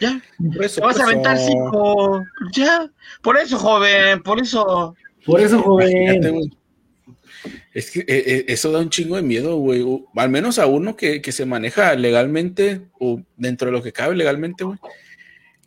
[0.00, 0.20] Ya,
[0.54, 1.46] Por eso, te vas a aventar eso.
[1.46, 2.90] cinco, ya,
[3.22, 4.94] por eso, joven, por eso.
[5.24, 6.52] Por eso, joven.
[7.72, 9.84] Es que eh, eh, eso da un chingo de miedo, güey.
[10.14, 14.14] Al menos a uno que, que se maneja legalmente o dentro de lo que cabe
[14.14, 14.78] legalmente, güey.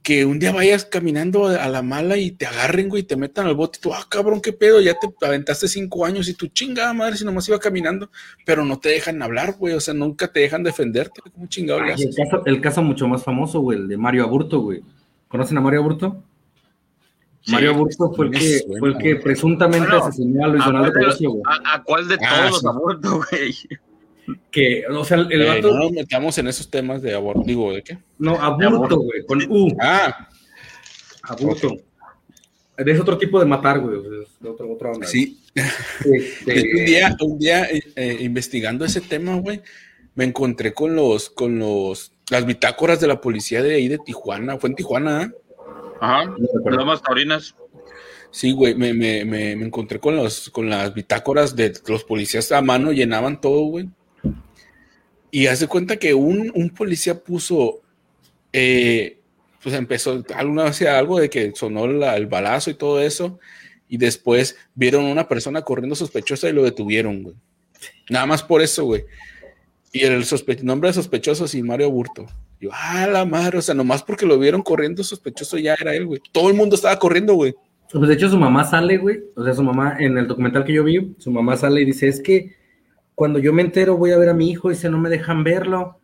[0.06, 3.48] Que un día vayas caminando a la mala y te agarren, güey, y te metan
[3.48, 6.46] al bote y tú, ah, cabrón, qué pedo, ya te aventaste cinco años y tu
[6.46, 8.12] chingada madre si nomás iba caminando,
[8.46, 11.94] pero no te dejan hablar, güey, o sea, nunca te dejan defenderte, ¿cómo chingado le
[11.96, 14.84] Ay, el, caso, el caso mucho más famoso, güey, el de Mario Aburto, güey.
[15.28, 16.24] ¿Conocen a Mario Aburto?
[17.42, 17.52] Sí.
[17.54, 20.66] Mario Aburto fue el que, suena, fue el que presuntamente Bueno, asesinó a Luis ¿A
[20.68, 21.42] Donaldo Colosio, güey.
[21.48, 22.68] a- a cuál de Ah, todos los sí.
[22.68, 23.56] abortos, güey?
[24.50, 27.72] Que, o sea, el, Eh, vato, no nos metamos en esos temas de aborto, digo,
[27.74, 27.98] ¿de qué?
[28.18, 30.30] no, Aburto, güey, con U, Ah,
[31.24, 31.76] Aburto.
[32.78, 35.08] Es otro tipo de matar, güey, es de otro, otra onda.
[35.08, 39.62] sí, Este, un día, un día eh, eh, investigando ese tema, güey,
[40.16, 44.58] me encontré con los, con los, las bitácoras de la policía de ahí de Tijuana.
[44.58, 45.32] Fue en Tijuana, ¿eh?
[46.02, 46.34] Ajá.
[46.66, 47.56] Lomas Taurinas.
[48.32, 52.52] Sí, güey, me, me, me, me encontré con los, con las bitácoras de los policías
[52.52, 53.88] a mano, llenaban todo, güey.
[55.36, 57.82] Y hace cuenta que un, un policía puso,
[58.54, 59.18] eh,
[59.62, 63.38] pues empezó alguna vez algo de que sonó el balazo y todo eso,
[63.90, 67.36] y después vieron a una persona corriendo sospechosa y lo detuvieron, güey.
[68.10, 69.04] Nada más por eso, güey.
[69.92, 70.24] Y el
[70.64, 72.28] nombre de sospechoso, sí, Mario Burto.
[72.62, 76.06] Yo, ah, la madre, o sea, nomás porque lo vieron corriendo sospechoso ya era él,
[76.06, 76.22] güey.
[76.32, 77.54] Todo el mundo estaba corriendo, güey.
[77.92, 79.20] Pues de hecho su mamá sale, güey.
[79.36, 82.08] O sea, su mamá, en el documental que yo vi, su mamá sale y dice,
[82.08, 82.56] es que
[83.16, 86.00] cuando yo me entero voy a ver a mi hijo, dice, no me dejan verlo.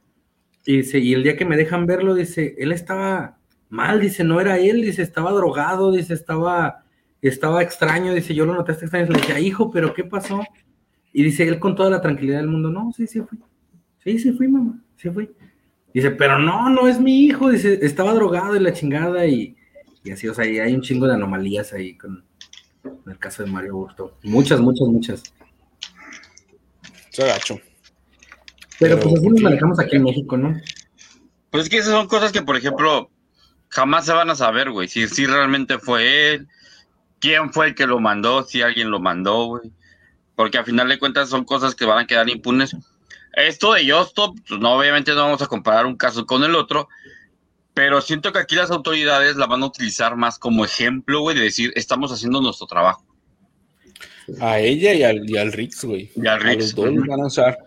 [0.66, 3.38] Y dice, y el día que me dejan verlo, dice, él estaba
[3.70, 6.86] mal, dice, no era él, dice, estaba drogado, dice, estaba,
[7.22, 9.08] estaba extraño, dice, yo lo noté hasta extraño.
[9.08, 10.42] Le dije, hijo, pero ¿qué pasó?
[11.14, 13.40] Y dice él con toda la tranquilidad del mundo, no, sí, sí fui.
[14.04, 15.30] Sí, sí fui, mamá, sí fui.
[15.94, 19.58] Dice, pero no, no es mi hijo, dice, estaba drogado y la chingada y,
[20.04, 22.24] y así, o sea, hay un chingo de anomalías ahí con,
[22.82, 24.18] con el caso de Mario Burto.
[24.24, 25.24] Muchas, muchas, muchas.
[27.12, 27.60] Se agacho.
[28.80, 30.60] Pero, Pero, pues así ¿por nos manejamos aquí en México, ¿no?
[31.50, 33.12] Pues es que esas son cosas que, por ejemplo,
[33.68, 34.88] jamás se van a saber, güey.
[34.88, 36.48] Si, si realmente fue él,
[37.20, 39.72] quién fue el que lo mandó, si alguien lo mandó, güey.
[40.36, 42.76] Porque a final de cuentas son cosas que van a quedar impunes.
[43.34, 46.90] Esto de Yostop, pues no, obviamente no vamos a comparar un caso con el otro,
[47.74, 51.44] pero siento que aquí las autoridades la van a utilizar más como ejemplo, güey, de
[51.44, 53.06] decir, estamos haciendo nuestro trabajo.
[54.40, 56.12] A ella y al, y al Rix, güey.
[56.16, 57.58] Y al A Rix, los dos los van a usar.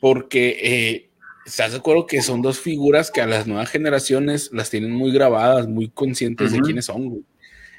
[0.00, 1.10] Porque, eh,
[1.46, 5.12] ¿estás de acuerdo que son dos figuras que a las nuevas generaciones las tienen muy
[5.12, 7.22] grabadas, muy conscientes de quiénes son, güey?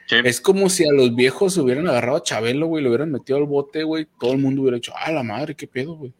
[0.07, 0.17] Sí.
[0.23, 3.45] Es como si a los viejos hubieran agarrado a Chabelo, güey, lo hubieran metido al
[3.45, 4.07] bote, güey.
[4.19, 6.13] Todo el mundo hubiera dicho, ah, la madre, qué pedo, güey.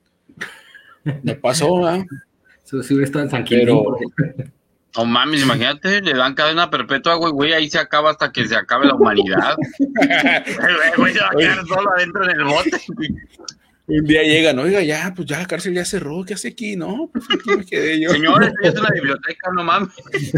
[1.22, 2.04] No pasó, ¿ah?
[2.64, 3.84] Si si hubiera estado en San Pero-
[4.16, 4.54] Quintín,
[4.96, 8.56] No mames, imagínate, le dan cadena perpetua, güey, güey, ahí se acaba hasta que se
[8.56, 9.56] acabe la humanidad.
[9.80, 12.82] El güey se va a quedar solo adentro en el bote.
[13.88, 16.76] Un día llegan, oiga, ya, pues ya la cárcel ya cerró, ¿qué hace aquí?
[16.76, 18.10] No, pues aquí me quedé yo.
[18.12, 19.90] Señores, es una biblioteca, no mames.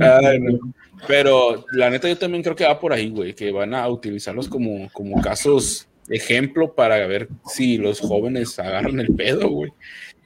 [0.00, 0.58] Ay, no.
[1.06, 4.48] Pero la neta yo también creo que va por ahí, güey, que van a utilizarlos
[4.48, 9.72] como, como casos ejemplo para ver si los jóvenes agarran el pedo, güey.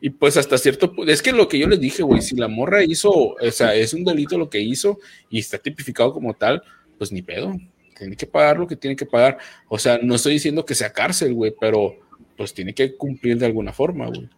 [0.01, 2.49] Y pues hasta cierto punto, es que lo que yo les dije, güey, si la
[2.49, 4.99] morra hizo, o sea, es un delito lo que hizo
[5.31, 6.63] y está tipificado como tal,
[6.99, 7.57] pues ni pedo.
[7.99, 9.39] Tiene que pagar lo que tiene que pagar.
[9.69, 11.97] O sea, no estoy diciendo que sea cárcel, güey, pero
[12.37, 14.29] pues tiene que cumplir de alguna forma, güey.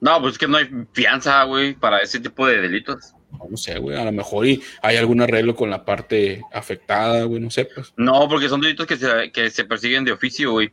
[0.00, 3.14] No, pues es que no hay fianza, güey, para ese tipo de delitos.
[3.50, 7.40] No sé, güey, a lo mejor y hay algún arreglo con la parte afectada, güey,
[7.40, 7.92] no sé, pues.
[7.96, 10.70] No, porque son delitos que se, que se persiguen de oficio, güey.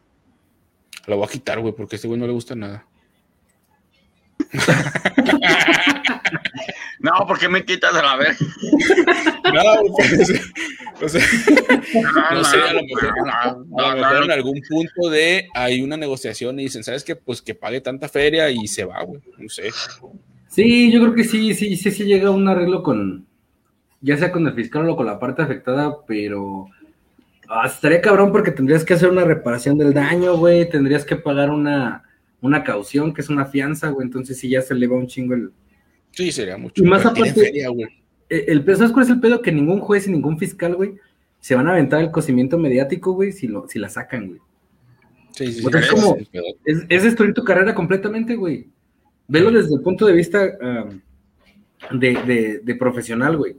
[1.08, 2.86] Lo voy a quitar, güey, porque a este güey no le gusta nada.
[7.00, 8.36] No, ¿por qué me quitas a la verga?
[9.54, 9.62] No,
[9.96, 10.42] pues,
[11.04, 11.22] o sea,
[11.94, 14.24] No, No sé, a lo mejor- no, a no, lo no, mejor no.
[14.26, 17.16] en algún punto de hay una negociación y dicen, ¿sabes qué?
[17.16, 19.22] Pues que pague tanta feria y se va, güey.
[19.38, 19.70] No sé.
[20.48, 23.28] Sí, yo creo que sí, sí, sí, sí llega a un arreglo con,
[24.02, 26.68] ya sea con el fiscal o con la parte afectada, pero
[27.50, 31.50] ah, estaría cabrón porque tendrías que hacer una reparación del daño, güey, tendrías que pagar
[31.52, 32.05] una,
[32.46, 35.52] una caución, que es una fianza, güey, entonces sí ya se eleva un chingo el...
[36.12, 36.84] Sí, sería mucho.
[36.84, 37.88] Y más aparte- feria, güey.
[38.30, 39.42] El, pedo, ¿sabes cuál es el pedo?
[39.42, 40.96] Que ningún juez y ningún fiscal, güey,
[41.40, 44.40] se van a aventar el cocimiento mediático, güey, si, lo, si la sacan, güey.
[45.32, 46.18] Sí, sí, O sea, sí, es como-
[46.66, 48.68] Es, es destruir tu carrera completamente, güey.
[49.28, 53.56] Velo desde el punto de vista um, de, de- de profesional, güey.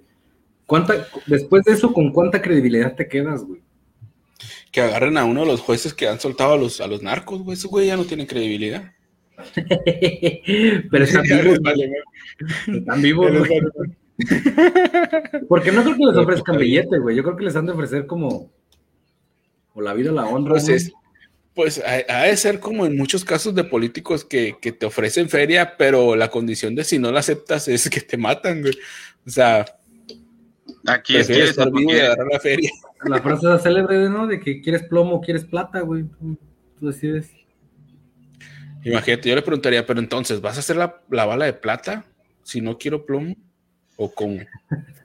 [0.64, 3.60] ¿Cuánta, después de eso, ¿con cuánta credibilidad te quedas, güey?
[4.70, 7.42] Que agarren a uno de los jueces que han soltado a los, a los narcos,
[7.42, 7.56] güey.
[7.56, 8.92] Ese güey ya no tiene credibilidad.
[9.54, 11.58] Pero están vivos.
[12.66, 13.60] Están vivos, güey.
[15.48, 17.16] Porque no creo que les ofrezcan billetes, güey.
[17.16, 18.50] Yo creo que les han de ofrecer como.
[19.74, 20.52] O la vida, la honra.
[20.52, 20.92] Pues,
[21.54, 25.76] pues ha, de ser como en muchos casos de políticos que, que, te ofrecen feria,
[25.76, 28.74] pero la condición de si no la aceptas es que te matan, güey.
[29.26, 29.64] O sea.
[30.86, 32.70] Aquí es que estar vivo y agarrar la feria.
[33.04, 34.26] La frase es célebre, ¿no?
[34.26, 36.04] De que quieres plomo o quieres plata, güey.
[36.78, 37.30] Tú decides.
[38.84, 42.04] Imagínate, yo le preguntaría, pero entonces, ¿vas a hacer la, la bala de plata
[42.42, 43.36] si no quiero plomo?
[43.96, 44.38] ¿O cómo?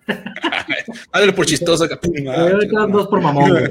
[1.12, 1.88] Hágale por chistoso.
[1.88, 3.70] dos por mamón.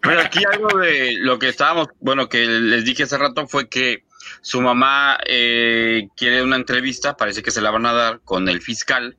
[0.00, 4.04] Pero aquí algo de lo que estábamos, bueno, que les dije hace rato fue que
[4.40, 8.60] su mamá eh, quiere una entrevista, parece que se la van a dar con el
[8.60, 9.16] fiscal,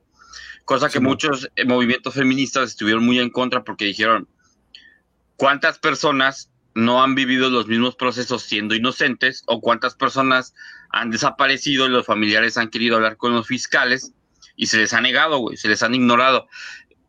[0.66, 4.28] cosa que muchos eh, movimientos feministas estuvieron muy en contra porque dijeron,
[5.36, 10.54] ¿cuántas personas no han vivido los mismos procesos siendo inocentes o cuántas personas
[10.90, 14.14] han desaparecido y los familiares han querido hablar con los fiscales
[14.56, 16.48] y se les ha negado, güey, se les han ignorado.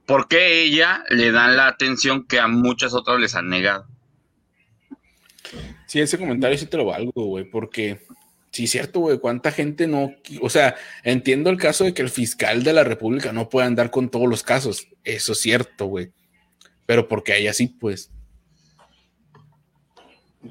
[0.07, 3.87] ¿Por qué ella le dan la atención que a muchas otras les han negado?
[5.87, 8.05] Sí, ese comentario sí te lo valgo, güey, porque
[8.55, 12.09] sí es cierto, güey, cuánta gente no, o sea, entiendo el caso de que el
[12.09, 16.13] fiscal de la República no pueda andar con todos los casos, eso es cierto, güey,
[16.87, 18.13] pero porque hay así, pues.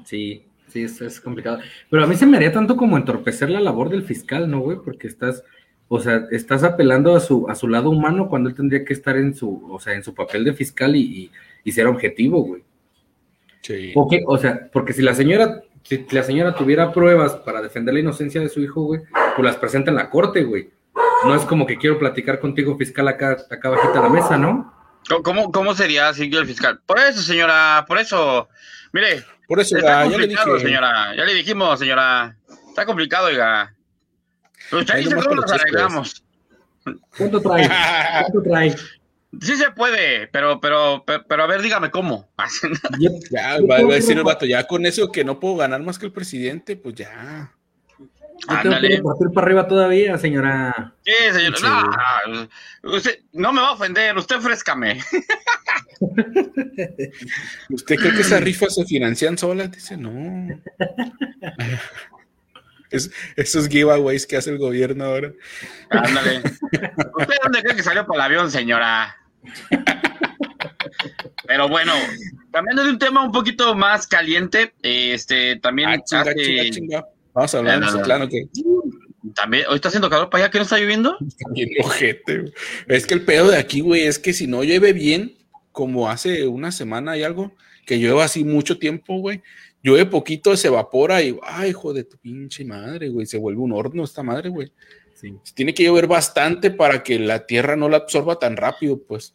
[0.04, 1.60] Sí, sí, es, es complicado.
[1.88, 4.76] Pero a mí se me haría tanto como entorpecer la labor del fiscal, ¿no, güey?
[4.84, 5.42] Porque estás,
[5.88, 9.16] o sea, estás apelando a su, a su lado humano cuando él tendría que estar
[9.16, 11.30] en su, o sea, en su papel de fiscal y,
[11.64, 12.62] y, ser objetivo, güey.
[13.62, 13.94] Sí.
[13.94, 18.40] o sea, porque si la señora, si la señora tuviera pruebas para defender la inocencia
[18.40, 19.02] de su hijo, güey,
[19.36, 20.70] pues las presenta en la corte, güey.
[21.24, 24.72] No es como que quiero platicar contigo, fiscal, acá, acá bajita la mesa, ¿no?
[25.22, 26.80] ¿Cómo, cómo sería así el fiscal?
[26.86, 28.48] Por eso, señora, por eso.
[28.92, 30.58] Mire, por eso, está ya, le dije.
[30.60, 31.14] señora.
[31.14, 32.36] Ya le dijimos, señora.
[32.68, 33.74] Está complicado, oiga.
[34.72, 36.24] Usted dice que nos arreglamos.
[37.16, 37.68] ¿Cuánto trae?
[38.22, 38.74] ¿Cuánto trae?
[39.40, 42.28] Sí se puede, pero, pero, pero, a ver, dígame cómo.
[43.30, 46.06] ya, va, a decir el vato, ya con eso que no puedo ganar más que
[46.06, 47.52] el presidente, pues ya.
[48.48, 49.00] Ándale.
[49.02, 50.92] partir para arriba todavía, señora.
[51.04, 51.84] Sí, señora.
[52.82, 55.00] No, usted no me va a ofender, usted ofrézcame.
[57.70, 59.70] ¿Usted cree que esas rifas se financian solas?
[59.70, 60.48] Dice, no.
[62.90, 65.32] Es, esos giveaways que hace el gobierno ahora.
[65.90, 66.42] Ándale.
[67.18, 69.16] ¿Usted dónde cree que salió por el avión, señora?
[71.46, 71.92] Pero bueno,
[72.50, 76.70] también de un tema un poquito más caliente, este, también ah, hace...
[77.32, 78.46] Vamos a hablar de claro que...
[79.34, 81.16] También, hoy está haciendo calor para allá, que no está lloviendo?
[81.82, 82.52] ojete,
[82.86, 85.34] Es que el pedo de aquí, güey, es que si no llueve bien,
[85.72, 87.52] como hace una semana y algo,
[87.86, 89.42] que llueve así mucho tiempo, güey,
[89.82, 93.72] llueve poquito, se evapora y, ay, hijo de tu pinche madre, güey, se vuelve un
[93.72, 94.72] horno esta madre, güey.
[95.14, 95.38] Sí.
[95.54, 99.34] Tiene que llover bastante para que la tierra no la absorba tan rápido, pues.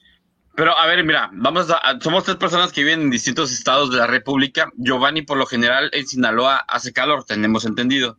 [0.56, 3.98] Pero a ver, mira, vamos a, somos tres personas que viven en distintos estados de
[3.98, 4.70] la República.
[4.76, 8.18] Giovanni, por lo general, en Sinaloa hace calor, tenemos entendido.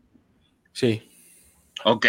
[0.73, 1.03] Sí.
[1.85, 2.07] Ok.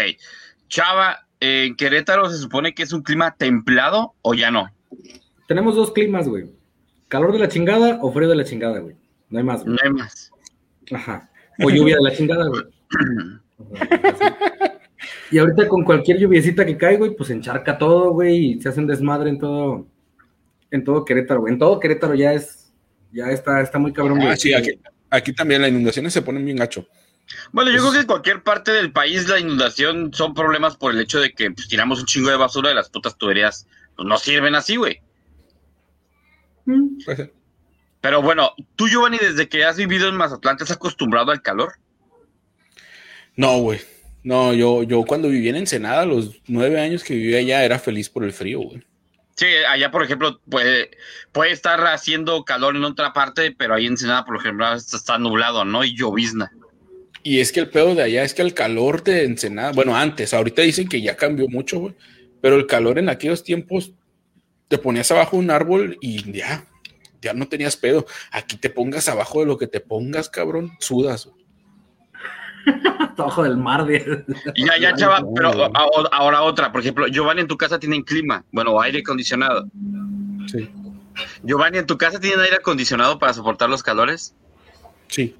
[0.68, 4.70] Chava, ¿en Querétaro se supone que es un clima templado o ya no?
[5.48, 6.46] Tenemos dos climas, güey.
[7.08, 8.96] Calor de la chingada o frío de la chingada, güey.
[9.28, 9.66] No hay más.
[9.66, 10.30] No hay más.
[10.92, 11.30] Ajá.
[11.62, 12.62] O lluvia de la chingada, güey.
[15.32, 18.80] y ahorita con cualquier lluviecita que cae, güey, pues encharca todo, güey, y se hace
[18.80, 19.86] un desmadre en todo,
[20.70, 21.54] en todo Querétaro, güey.
[21.54, 22.70] En todo Querétaro ya es,
[23.10, 24.30] ya está, está muy cabrón, güey.
[24.30, 24.52] Ah, sí,
[25.10, 26.86] aquí, también las inundaciones se ponen bien gacho.
[27.50, 31.00] Bueno, yo creo que en cualquier parte del país la inundación son problemas por el
[31.00, 33.66] hecho de que pues, tiramos un chingo de basura y las putas tuberías
[33.96, 35.00] pues, no sirven así, güey.
[36.66, 36.98] Mm.
[38.02, 41.72] Pero bueno, tú, Giovanni, desde que has vivido en Mazatlán, ¿te has acostumbrado al calor?
[43.34, 43.80] No, güey.
[44.24, 48.08] No, yo, yo cuando viví en Ensenada, los nueve años que vivía allá, era feliz
[48.08, 48.82] por el frío, güey.
[49.34, 50.90] Sí, allá, por ejemplo, puede,
[51.32, 55.64] puede estar haciendo calor en otra parte, pero ahí en Ensenada, por ejemplo, está nublado,
[55.64, 55.84] ¿no?
[55.84, 56.52] Y llovizna.
[57.24, 60.34] Y es que el pedo de allá es que el calor de Ensenada, bueno, antes,
[60.34, 61.94] ahorita dicen que ya cambió mucho, güey,
[62.40, 63.92] pero el calor en aquellos tiempos
[64.68, 66.66] te ponías abajo de un árbol y ya,
[67.20, 68.06] ya no tenías pedo.
[68.30, 71.30] Aquí te pongas abajo de lo que te pongas, cabrón, sudas.
[73.16, 73.86] abajo del mar.
[74.56, 75.70] Ya, ya, chava, pero
[76.12, 79.66] ahora otra, por ejemplo, Giovanni, en tu casa tienen clima, bueno, aire acondicionado.
[80.46, 80.68] Sí.
[81.42, 84.34] Giovanni, ¿en tu casa tienen aire acondicionado para soportar los calores?
[85.08, 85.36] Sí.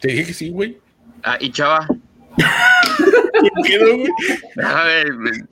[0.00, 0.78] Te dije que sí, güey.
[1.22, 1.86] Ah, y chava.
[3.64, 4.06] ¿Qué güey?
[4.62, 5.06] A ver,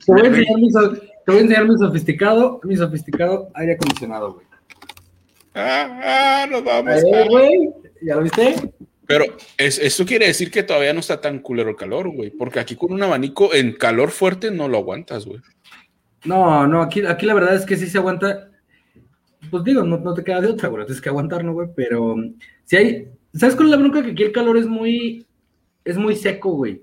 [0.05, 4.33] te voy a enseñar mi, te voy a enseñar mi sofisticado, mi sofisticado aire acondicionado,
[4.33, 4.45] güey.
[5.55, 7.03] Ah, ah, nos vamos.
[7.03, 8.55] Eh, güey, ¿Ya lo viste?
[9.07, 9.25] Pero
[9.57, 12.31] es- eso quiere decir que todavía no está tan culero el calor, güey.
[12.31, 15.39] Porque aquí con un abanico en calor fuerte no lo aguantas, güey.
[16.23, 18.49] No, no, aquí, aquí la verdad es que sí se aguanta.
[19.51, 20.85] Pues digo, no, no te queda de otra, güey.
[20.85, 21.69] Tienes que aguantar, ¿no, güey?
[21.75, 22.15] Pero
[22.63, 23.07] si hay.
[23.33, 24.03] ¿Sabes cuál es la bronca?
[24.03, 25.25] Que aquí el calor es muy.
[25.83, 26.81] Es muy seco, güey.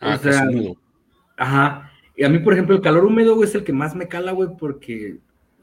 [0.00, 0.76] Ah, O sea, húmedo.
[1.38, 1.90] Ajá.
[2.16, 4.32] Y a mí, por ejemplo, el calor húmedo, güey, es el que más me cala,
[4.32, 5.18] güey, porque,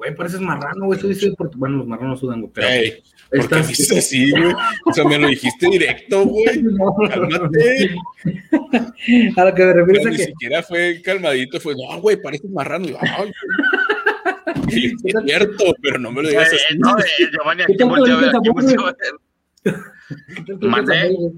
[0.05, 0.99] güey, pareces marrano, güey.
[0.99, 3.01] Eso dice, porque, bueno, los marranos sudan, güey, pero Ey, ¿por
[3.31, 4.53] qué estás- dices así, güey?
[4.85, 6.45] O sea, me lo dijiste directo, güey.
[6.63, 7.95] No, Cálmate.
[9.37, 12.21] A lo que me refiero es a Ni que siquiera fue calmadito, fue, no, güey,
[12.21, 12.85] pareces marrano.
[12.85, 13.33] Y yo, "Ay, güey".
[14.69, 16.77] Sí, es cierto, pero no me lo digas Eh, así.
[16.77, 18.85] no, eh, Giovanni, ¿Qué aquí volteo a ver, dices aquí güey?
[20.77, 21.31] a ver.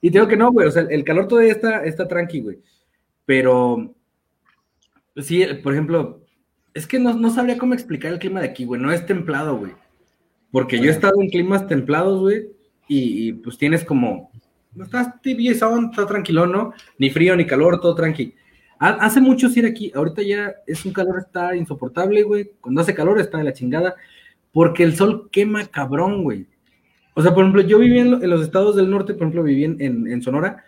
[0.00, 2.58] Y te digo que no, güey, o sea, el calor todavía está, está tranqui, güey.
[3.24, 3.94] Pero,
[5.16, 6.21] sí, por ejemplo,
[6.74, 8.80] es que no, no sabría cómo explicar el clima de aquí, güey.
[8.80, 9.72] No es templado, güey.
[10.50, 12.48] Porque yo he estado en climas templados, güey,
[12.88, 14.30] y, y, pues tienes como,
[14.74, 16.72] no estás tibio, está tranquilo, ¿no?
[16.98, 18.34] Ni frío, ni calor, todo tranqui.
[18.78, 22.50] Ha- Hace mucho ir aquí, ahorita ya es un calor, está insoportable, güey.
[22.60, 23.94] Cuando hace calor está de la chingada,
[24.52, 26.46] porque el sol quema cabrón, güey.
[27.14, 29.42] O sea, por ejemplo, yo viví en, lo- en los estados del norte, por ejemplo,
[29.42, 30.64] viví en, en- en Sonora,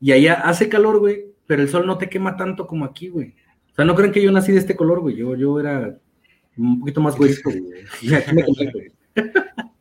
[0.00, 3.34] y allá hace calor, güey, pero el sol no te quema tanto como aquí, güey.
[3.72, 5.16] O sea, no creen que yo nací de este color, güey.
[5.16, 5.98] Yo, yo era
[6.56, 8.92] un poquito más güerito, güey.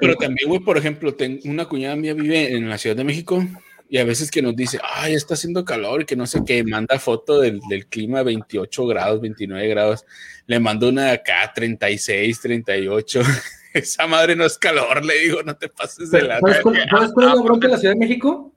[0.00, 3.44] Pero también, güey, por ejemplo, tengo una cuñada mía vive en la Ciudad de México
[3.88, 6.64] y a veces que nos dice, ay, está haciendo calor y que no sé qué,
[6.64, 10.06] manda foto del, del clima 28 grados, 29 grados,
[10.46, 13.20] le mando una de acá 36, 38.
[13.74, 16.40] Esa madre no es calor, le digo, no te pases de la...
[16.40, 18.54] ¿Sabes cuál, sabes cuál es la bronca de la Ciudad de México?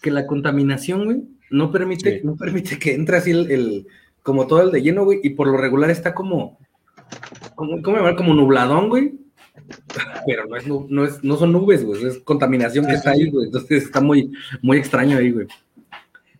[0.00, 2.26] Que la contaminación, güey, no permite, Sí.
[2.26, 3.86] no permite que entre así el, el-
[4.22, 6.58] como todo el de lleno, güey, y por lo regular está como,
[7.54, 8.16] como ¿cómo llamar?
[8.16, 9.14] Como nubladón, güey.
[10.26, 13.30] Pero no es, no es, no son nubes, güey, es contaminación que Sí, está ahí,
[13.30, 13.46] güey.
[13.46, 14.30] Entonces está muy,
[14.62, 15.46] muy extraño ahí, güey.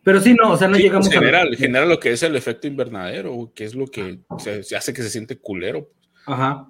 [0.02, 1.20] Pero sí, no, o sea, no llegamos pues, a.
[1.20, 4.76] genera, genera lo que es el efecto invernadero, güey, que es lo que se, se
[4.76, 5.88] hace que se siente culero.
[6.26, 6.68] Ajá.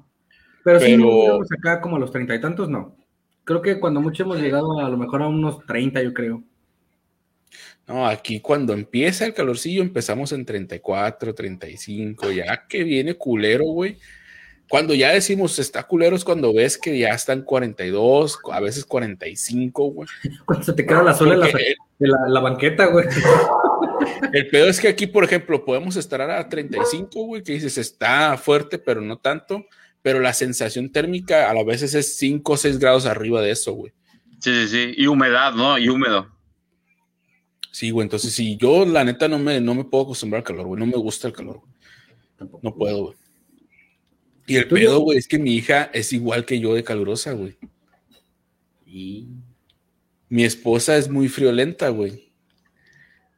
[0.65, 2.97] Pero, sí, no Pero- llegamos acá como a los treinta y tantos, no.
[3.45, 6.43] Creo que cuando mucho hemos llegado a lo mejor a unos 30, yo creo.
[7.91, 13.97] No, aquí cuando empieza el calorcillo empezamos en 34, 35, ya que viene culero, güey.
[14.69, 19.87] Cuando ya decimos está culero es cuando ves que ya están 42, a veces 45,
[19.87, 20.09] güey.
[20.47, 21.49] Cuando se te queda la sola en la,
[21.99, 23.07] la, la banqueta, güey.
[24.33, 28.37] el pedo es que aquí, por ejemplo, podemos estar a 35, güey, que dices está
[28.37, 29.67] fuerte, pero no tanto.
[30.01, 33.73] Pero la sensación térmica a la veces es 5 o 6 grados arriba de eso,
[33.73, 33.93] güey.
[34.39, 34.95] Sí, sí, sí.
[34.97, 35.77] Y humedad, ¿no?
[35.77, 36.40] Y húmedo.
[37.71, 40.67] Sí, güey, entonces sí, yo la neta no me, no me puedo acostumbrar al calor,
[40.67, 42.51] güey, no me gusta el calor, güey.
[42.63, 43.17] No puedo, güey.
[44.47, 47.33] Y el ¿Tú pedo, güey, es que mi hija es igual que yo de calurosa,
[47.33, 47.57] güey.
[48.87, 49.29] Y...
[50.31, 52.33] Mi esposa es muy friolenta, güey.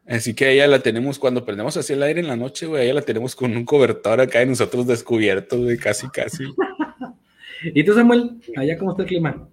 [0.06, 2.82] Así que a ella la tenemos cuando prendemos así el aire en la noche, güey,
[2.82, 6.44] a ella la tenemos con un cobertor acá y nosotros descubiertos, güey, casi, casi.
[7.74, 8.42] ¿Y tú, Samuel?
[8.56, 9.48] ¿Allá cómo está el clima?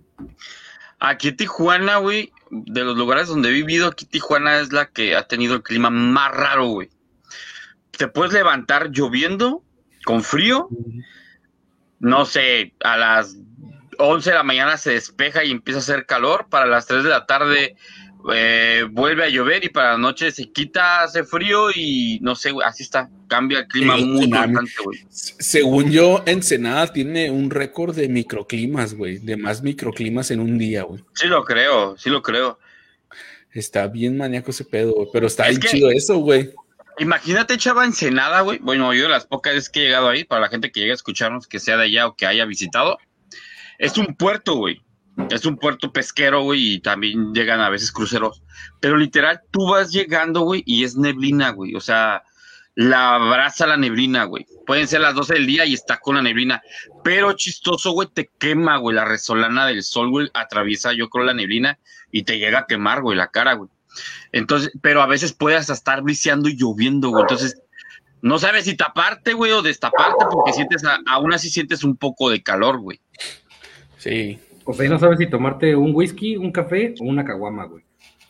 [1.00, 5.28] Aquí Tijuana, güey, de los lugares donde he vivido, aquí Tijuana es la que ha
[5.28, 6.90] tenido el clima más raro, güey.
[7.92, 9.64] Te puedes levantar lloviendo,
[10.06, 10.70] con frío,
[12.00, 13.38] no sé, a las
[13.98, 17.10] 11 de la mañana se despeja y empieza a hacer calor, para las 3 de
[17.10, 17.76] la tarde
[18.34, 22.54] eh, vuelve a llover y para la noche se quita, hace frío y no sé,
[22.66, 25.00] así está, cambia el clima muy constante, güey.
[25.10, 30.84] Según yo, Ensenada tiene un récord de microclimas, güey, de más microclimas en un día,
[30.84, 31.04] güey.
[31.14, 32.60] Sí lo creo, sí lo creo.
[33.52, 36.52] Está bien maníaco ese pedo, güey, pero está Es bien que- chido eso, güey.
[37.00, 38.60] Imagínate, chava, Ensenada, güey.
[38.60, 40.92] Bueno, yo de las pocas veces que he llegado ahí, para la gente que llegue
[40.92, 42.98] a escucharnos, que sea de allá o que haya visitado,
[43.78, 44.82] es un puerto, güey.
[45.30, 48.42] Es un puerto pesquero, güey, y también llegan a veces cruceros.
[48.80, 51.76] Pero literal, tú vas llegando, güey, y es neblina, güey.
[51.76, 52.24] O sea,
[52.76, 54.46] la abraza la neblina, güey.
[54.66, 56.62] Pueden ser las 12 del día y está con la neblina.
[57.04, 58.96] Pero chistoso, güey, te quema, güey.
[58.96, 61.78] La resolana del sol, güey, atraviesa, yo creo, la neblina
[62.12, 63.70] y te llega a quemar, güey, la cara, güey.
[64.32, 67.22] Entonces, pero a veces puedes estar briseando y lloviendo, güey.
[67.24, 67.62] Entonces,
[68.22, 72.30] no sabes si taparte, güey, o destaparte, porque sientes, a- aún así sientes un poco
[72.30, 73.00] de calor, güey.
[73.98, 74.40] Sí.
[74.70, 77.84] O sea, y no sabes si tomarte un whisky, un café o una caguama, güey.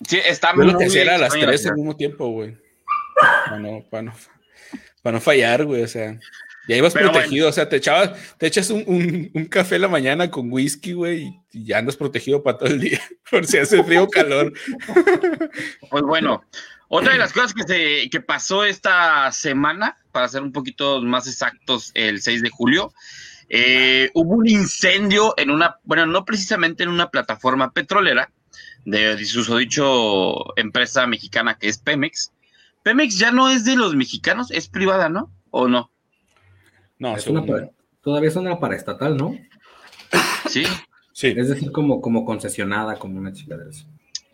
[0.07, 2.55] Sí, está muy que hacía era a las tres al mismo tiempo, güey.
[3.45, 4.13] Para no, para no,
[5.01, 5.83] para no fallar, güey.
[5.83, 6.17] O sea,
[6.69, 7.49] ya ibas Pero protegido.
[7.49, 10.93] O sea, te echabas, te echas un, un- un café en la mañana con whisky,
[10.93, 13.01] güey, y, y ya andas protegido para todo el día.
[13.29, 14.53] Por si hace frío o calor.
[15.89, 16.43] Pues bueno,
[16.87, 21.27] Otra de las cosas que, se, que pasó esta semana, para ser un poquito más
[21.27, 22.93] exactos, el 6 de julio,
[23.50, 28.32] eh, hubo un incendio en una, bueno, no precisamente en una plataforma petrolera
[28.86, 32.32] de su dicho empresa mexicana que es Pemex.
[32.84, 35.32] Pemex ya no es de los mexicanos, es privada, ¿no?
[35.52, 35.91] ¿O no?
[36.97, 37.43] No, es una,
[38.02, 39.36] todavía es una paraestatal, ¿no?
[40.47, 40.64] Sí.
[41.14, 41.34] Sí.
[41.36, 43.86] Es decir, como, como concesionada, como una chica de eso.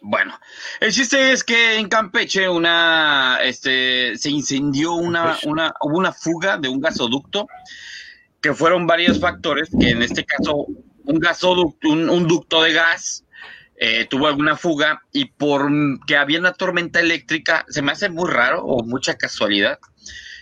[0.01, 0.39] Bueno,
[0.79, 6.57] el chiste es que en Campeche una, este, se incendió una, una, hubo una fuga
[6.57, 7.47] de un gasoducto,
[8.45, 10.67] que fueron varios factores, que en este caso
[11.05, 13.25] un gasoducto, un, ducto de gas
[13.79, 15.67] eh, tuvo alguna fuga y por
[16.05, 19.79] que había una tormenta eléctrica, se me hace muy raro o mucha casualidad.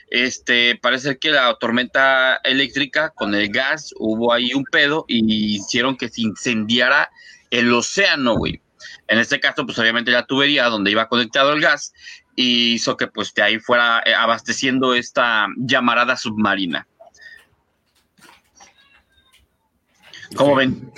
[0.10, 5.96] Este, parece que la tormenta eléctrica con el gas hubo ahí un pedo y hicieron
[5.96, 7.10] que se incendiara
[7.52, 8.62] el océano, güey.
[9.08, 11.94] En este caso, pues obviamente la tubería donde iba conectado el gas
[12.36, 16.86] y hizo que pues de ahí fuera eh, abasteciendo esta llamarada submarina.
[20.36, 20.92] ¿Cómo ven?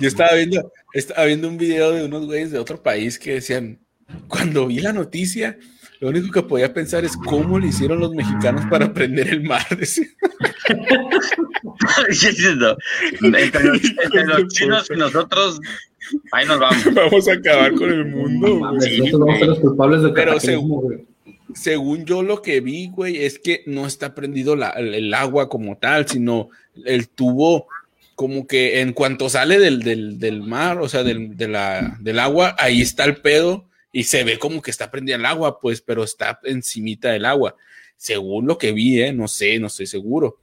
[0.00, 3.80] Yo estaba viendo, estaba viendo un video de unos güeyes de otro país que decían,
[4.28, 5.58] cuando vi la noticia,
[6.00, 9.66] lo único que podía pensar es cómo le hicieron los mexicanos para prender el mar.
[13.20, 13.80] entre, los,
[14.48, 15.60] chinos y nosotros,
[16.32, 16.94] ahí nos vamos.
[16.94, 18.60] Vamos a acabar con el mundo.
[18.60, 21.06] vamos a ser los culpables de Pero según,
[21.54, 26.08] según yo lo que vi, güey, es que no está prendido el, agua como tal,
[26.08, 26.50] sino
[26.84, 27.68] el tubo
[28.14, 29.80] como que en cuanto sale del,
[30.18, 34.24] del, mar, o sea, del, de la, del agua, ahí está el pedo y se
[34.24, 37.56] ve como que está prendida el agua, pues, pero está encimita del agua.
[37.96, 39.12] Según lo que vi, ¿eh?
[39.12, 40.38] no sé, no estoy seguro.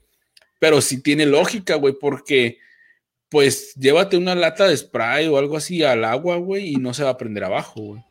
[0.60, 2.60] Pero sí tiene lógica, güey, porque
[3.30, 7.04] pues llévate una lata de spray o algo así al agua, güey, y no se
[7.04, 8.04] va a prender abajo, güey.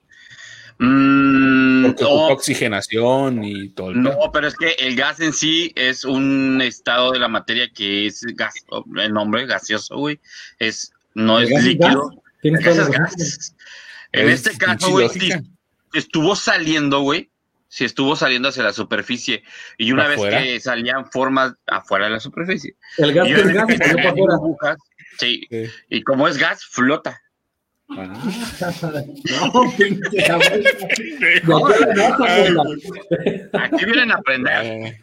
[0.78, 3.92] Mm, porque oxigenación y todo.
[3.92, 8.06] no, pero es que el gas en sí es un estado de la materia que
[8.06, 8.54] es gas,
[8.96, 10.20] el nombre gaseoso, güey,
[10.58, 12.22] es no es líquido.
[12.42, 13.54] Es gas?
[14.12, 15.08] En este caso, güey,
[15.92, 17.30] estuvo saliendo, güey.
[17.70, 19.42] Si estuvo saliendo hacia la superficie.
[19.76, 22.76] Y una vez que salían formas afuera de la superficie.
[22.96, 24.76] El gas es gas.
[25.18, 25.46] sí.
[25.90, 27.20] Y como es gas, flota.
[27.90, 28.22] Ah.
[31.44, 31.62] no,
[33.60, 34.96] Aquí vienen a aprender.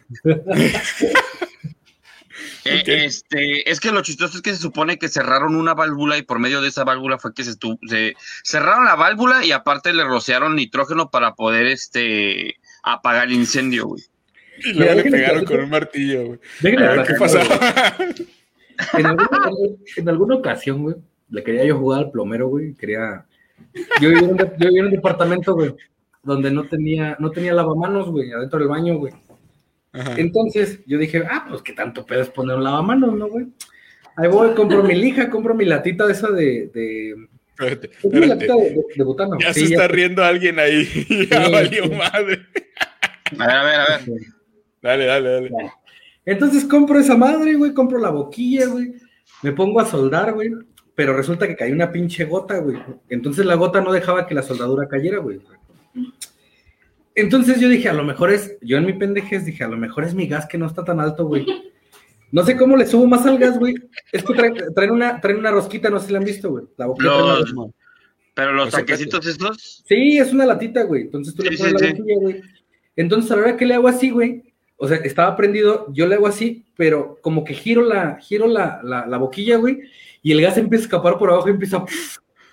[2.64, 6.22] Eh, este, es que lo chistoso es que se supone que cerraron una válvula y
[6.22, 7.54] por medio de esa válvula fue que se,
[7.88, 13.86] se cerraron la válvula y aparte le rociaron nitrógeno para poder este apagar el incendio,
[13.86, 14.02] güey.
[14.58, 16.38] Y luego le pegaron con un martillo, güey.
[16.60, 17.96] ¿Qué pasaba?
[18.94, 19.50] En alguna,
[19.96, 20.96] en alguna ocasión, güey,
[21.28, 22.74] le quería yo jugar al plomero, güey.
[22.74, 23.26] Quería.
[24.00, 25.74] Yo vivía en, yo vivía en un departamento, güey,
[26.22, 29.12] donde no tenía, no tenía lavamanos, güey, adentro del baño, güey.
[30.16, 33.46] Entonces yo dije, ah, pues qué tanto puedes poner un lavamanos, ¿no, güey?
[34.16, 36.70] Ahí voy, compro mi lija, compro mi latita de esa de.
[36.72, 37.14] de
[37.50, 38.46] espérate, espérate.
[38.96, 39.38] De, butano.
[39.38, 40.86] Ya se está riendo alguien ahí.
[41.30, 42.46] ya valió madre.
[43.38, 44.02] A ver, a ver, a ver.
[44.82, 45.50] Dale, dale, dale.
[46.24, 48.94] Entonces compro esa madre, güey, compro la boquilla, güey.
[49.42, 50.50] Me pongo a soldar, güey.
[50.96, 52.78] Pero resulta que cayó una pinche gota, güey.
[53.08, 55.40] Entonces la gota no dejaba que la soldadura cayera, güey.
[57.14, 60.04] Entonces yo dije, a lo mejor es, yo en mi pendejez dije, a lo mejor
[60.04, 61.46] es mi gas que no está tan alto, güey.
[62.32, 63.74] No sé cómo le subo más al gas, güey.
[64.10, 64.34] Es que
[64.74, 66.64] traen, una, traen una rosquita, no sé si la han visto, güey.
[66.76, 67.44] La boquita.
[68.34, 69.84] pero los saquecitos estos.
[69.86, 71.02] Sí, es una latita, güey.
[71.02, 72.42] Entonces tú le pones la boquilla, güey.
[72.96, 74.42] Entonces a la hora que le hago así, güey,
[74.78, 78.80] o sea, estaba prendido, yo le hago así, pero como que giro la, giro la,
[78.82, 79.80] la, boquilla, güey,
[80.26, 81.84] y el gas empieza a escapar por abajo y empieza,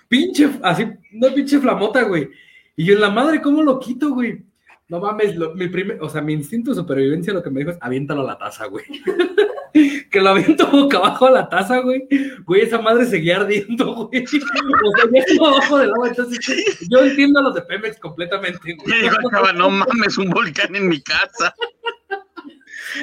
[0.06, 2.30] pinche, así, una pinche flamota, güey.
[2.76, 4.44] Y yo en la madre, ¿cómo lo quito, güey?
[4.86, 7.78] No mames, mi primer, o sea, mi instinto de supervivencia lo que me dijo es
[7.80, 8.84] aviéntalo a la taza, güey.
[10.08, 12.06] que lo aviento boca abajo a la taza, güey.
[12.44, 14.22] Güey, esa madre seguía ardiendo, güey.
[14.24, 16.08] O sea, ya estaba abajo del agua.
[16.10, 19.02] Entonces, yo entiendo a los de Pemex completamente, güey.
[19.02, 21.52] Yo estaba, no mames, un volcán en mi casa.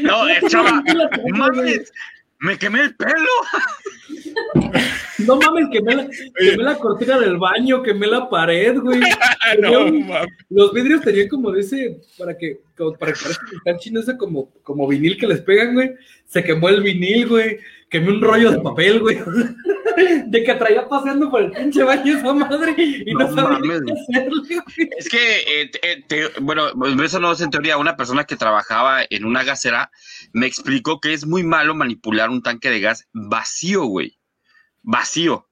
[0.04, 0.82] No, echaba,
[1.34, 1.92] mames,
[2.42, 3.14] me quemé el pelo.
[5.20, 9.00] No mames, quemé la, quemé la cortina del baño, quemé la pared, güey.
[9.62, 9.86] no,
[10.50, 14.08] los vidrios tenían como de ese, para que, como, para que parezca que están chinos,
[14.08, 15.92] ese como, como vinil que les pegan, güey.
[16.26, 17.60] Se quemó el vinil, güey.
[17.92, 19.20] Quemé un rollo de papel, güey.
[20.28, 24.90] De que traía paseando por el pinche baño esa madre y no, sabía qué hacerle,
[24.98, 26.70] Es que, eh, eh, bueno,
[27.04, 27.78] eso no es en teoría.
[27.78, 29.92] Una persona que trabajaba en una gasera
[30.32, 34.18] me explicó que es muy malo manipular un tanque de gas vacío, güey.
[34.82, 35.50] Vacío.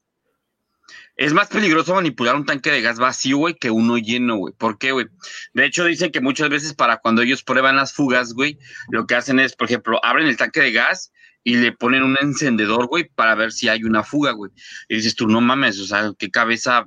[1.18, 4.54] es más peligroso manipular un tanque de gas vacío, güey, que uno lleno, güey.
[4.54, 5.08] ¿Por qué, güey?
[5.54, 8.58] De hecho, dicen que muchas veces para cuando ellos prueban las fugas, güey,
[8.90, 11.12] lo que hacen es, por ejemplo, abren el tanque de gas
[11.44, 14.52] y le ponen un encendedor, güey, para ver si hay una fuga, güey.
[14.88, 16.86] Y dices tú, no mames, o sea, qué cabeza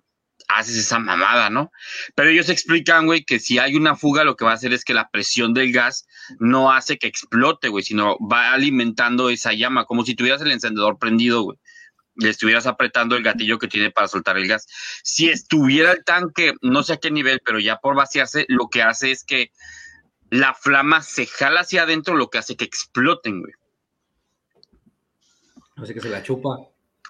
[0.49, 1.71] haces esa mamada, ¿no?
[2.15, 4.85] Pero ellos explican, güey, que si hay una fuga, lo que va a hacer es
[4.85, 6.07] que la presión del gas
[6.39, 10.99] no hace que explote, güey, sino va alimentando esa llama, como si tuvieras el encendedor
[10.99, 11.59] prendido, güey.
[12.15, 14.67] Le estuvieras apretando el gatillo que tiene para soltar el gas.
[15.03, 18.83] Si estuviera el tanque, no sé a qué nivel, pero ya por vaciarse, lo que
[18.83, 19.51] hace es que
[20.29, 23.53] la flama se jala hacia adentro, lo que hace que exploten, güey.
[25.83, 26.59] Así que se la chupa.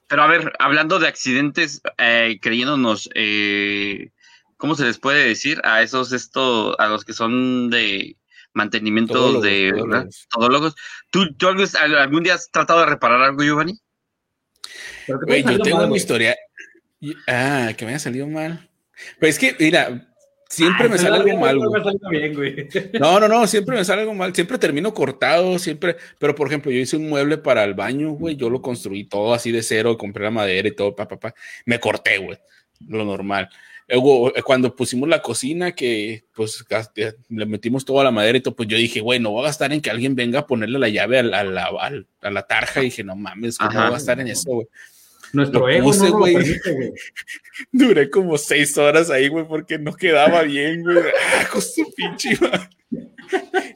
[0.09, 4.11] Pero a ver, hablando de accidentes, eh, creyéndonos, eh,
[4.57, 8.17] ¿cómo se les puede decir a esos, esto, a los que son de
[8.53, 10.29] mantenimiento Todólogos, de todólogos.
[10.31, 10.75] todólogos?
[11.11, 13.79] ¿Tú, tú algún, día has tratado de reparar algo, Giovanni?
[15.09, 15.19] Yo
[15.61, 16.37] tengo mal, historia.
[17.27, 18.69] Ah, que me haya salido mal.
[19.19, 20.12] Pero es que, mira,
[20.53, 22.69] siempre Ay, me sale algo mal, güey, bien, güey.
[23.01, 24.35] No, no, no, siempre me sale algo mal.
[24.35, 25.97] Siempre termino cortado, siempre.
[26.19, 28.37] Pero, por ejemplo, yo hice un mueble para el baño, güey.
[28.37, 31.35] Yo lo construí todo así de cero, compré la madera y todo, pa, pa, pa.
[31.67, 32.39] Me corté, güey.
[32.89, 33.49] Lo normal.
[33.89, 36.65] Luego, eh, cuando pusimos la cocina, que pues
[36.97, 39.47] eh, le metimos toda la madera y todo, pues yo dije, güey, no voy a
[39.49, 42.31] gastar en que alguien venga a ponerle la llave a la, a la, al- a
[42.31, 42.81] la tarja.
[42.81, 43.81] Y dije, no mames, ¿cómo Ajá.
[43.81, 44.67] voy a gastar en eso, güey?
[45.33, 46.37] Nuestro ego puse, no güey.
[47.73, 50.99] Duré como seis horas ahí, güey, porque no quedaba bien, güey.
[50.99, 52.69] Ah, con su pinche madre.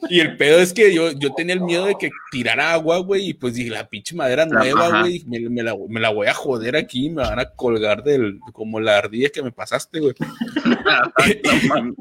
[0.09, 3.29] Y el pedo es que yo, yo tenía el miedo de que tirara agua, güey,
[3.29, 6.33] y pues dije, la pinche madera nueva, güey, me, me la, me la voy a
[6.33, 10.13] joder aquí, me van a colgar del, como la ardilla que me pasaste, güey.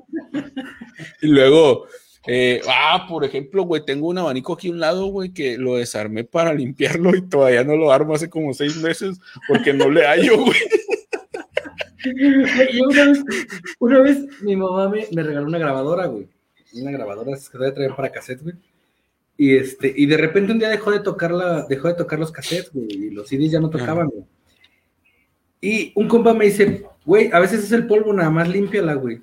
[1.23, 1.87] Y luego,
[2.27, 5.77] eh, ah, por ejemplo, güey, tengo un abanico aquí a un lado, güey, que lo
[5.77, 9.19] desarmé para limpiarlo y todavía no lo armo hace como seis meses
[9.49, 10.59] porque no le hallo, güey.
[12.73, 13.25] Yo una vez,
[13.81, 16.29] una vez mi mamá me, me regaló una grabadora, güey.
[16.75, 18.55] Una grabadora que debe traer para cassette, güey.
[19.39, 22.33] Y este, y de repente un día dejó de tocar la, dejó de tocar los
[22.33, 24.25] cassettes, güey, y los CDs ya no tocaban, güey.
[25.61, 29.21] Y un compa me dice, güey, a veces es el polvo, nada más límpiala, güey.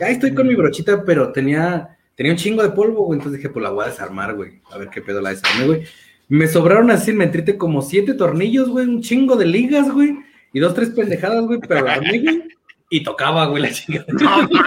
[0.00, 3.18] Ahí estoy con mi brochita, pero tenía, tenía un chingo de polvo, güey.
[3.18, 4.60] Entonces dije, pues la voy a desarmar, güey.
[4.72, 5.84] A ver qué pedo la desarmé, güey.
[6.26, 10.18] Me sobraron así, me entrite como siete tornillos, güey, un chingo de ligas, güey.
[10.52, 12.42] Y dos, tres pendejadas, güey, pero la armé, güey,
[12.90, 14.04] Y tocaba, güey, la chingada.
[14.20, 14.48] No.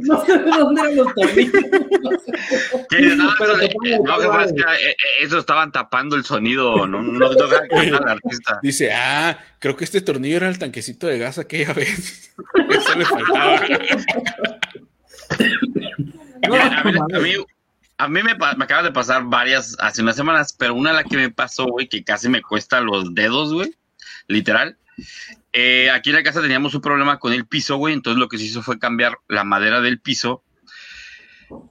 [0.00, 1.62] No sé de dónde eran los tornillos.
[2.02, 2.10] No,
[2.90, 6.86] Pero eso, tocaba, no, tocaba, que, es que, eh, eh, eso estaban tapando el sonido,
[6.86, 8.60] no, no, al artista.
[8.62, 12.34] Dice, ah, creo que este tornillo era el tanquecito de gas aquella vez.
[12.70, 13.60] Eso le faltaba.
[16.46, 17.32] No, a mí, no a mí,
[17.98, 21.16] a mí me, me acaban de pasar varias hace unas semanas, pero una las que
[21.16, 23.74] me pasó, güey, que casi me cuesta los dedos, güey,
[24.28, 24.76] literal.
[25.52, 28.38] Eh, aquí en la casa teníamos un problema con el piso, güey, entonces lo que
[28.38, 30.44] se hizo fue cambiar la madera del piso.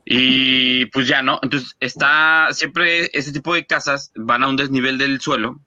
[0.05, 1.39] Y pues ya, ¿no?
[1.43, 5.59] Entonces está, siempre ese tipo de casas van a un desnivel del suelo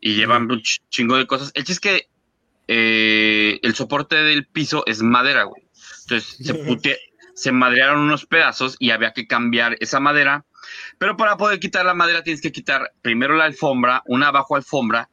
[0.00, 1.50] y llevan un ch- chingo de cosas.
[1.54, 2.08] El chiste es que
[2.68, 5.62] eh, el soporte del piso es madera, güey.
[6.02, 6.98] Entonces se, pute-
[7.34, 10.44] se madrearon unos pedazos y había que cambiar esa madera.
[10.98, 15.10] Pero para poder quitar la madera tienes que quitar primero la alfombra, una abajo alfombra,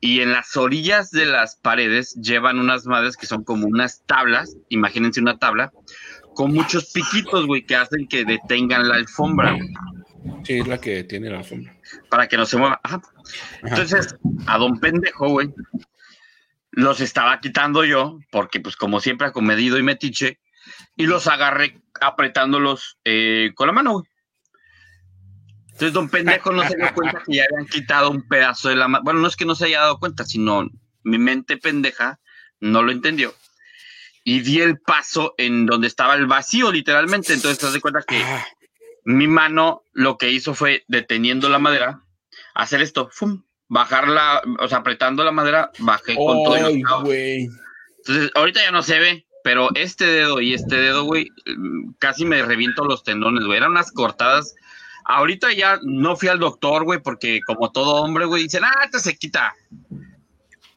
[0.00, 4.56] y en las orillas de las paredes llevan unas madres que son como unas tablas,
[4.68, 5.72] imagínense una tabla,
[6.34, 9.56] con muchos piquitos, güey, que hacen que detengan la alfombra,
[10.44, 11.74] Sí, es la que tiene la alfombra.
[12.08, 12.80] para que no se mueva.
[12.84, 13.00] Ajá.
[13.62, 15.52] Entonces, a don pendejo, güey,
[16.70, 20.38] los estaba quitando yo, porque pues como siempre acomedido y metiche,
[20.96, 24.04] y los agarré apretándolos eh, con la mano, güey.
[25.66, 28.88] Entonces, don pendejo no se dio cuenta que ya habían quitado un pedazo de la
[28.88, 29.04] mano.
[29.04, 30.68] Bueno, no es que no se haya dado cuenta, sino
[31.02, 32.20] mi mente pendeja
[32.60, 33.34] no lo entendió.
[34.24, 37.32] Y di el paso en donde estaba el vacío, literalmente.
[37.32, 38.46] Entonces, te das de cuenta que Ah,
[39.04, 42.04] mi mano lo que hizo fue deteniendo la madera,
[42.54, 43.42] hacer esto, ¡fum!
[43.68, 47.02] bajarla, o sea, apretando la madera, bajé con todo.
[47.02, 47.48] güey.
[47.98, 52.24] Entonces, ahorita ya no se ve, pero este dedo y este dedo, güey, mm, casi
[52.24, 53.58] me reviento los tendones, güey.
[53.58, 54.54] Eran unas cortadas.
[55.04, 59.00] Ahorita ya no fui al doctor, güey, porque como todo hombre, güey, dicen, ah, este
[59.00, 59.54] se quita.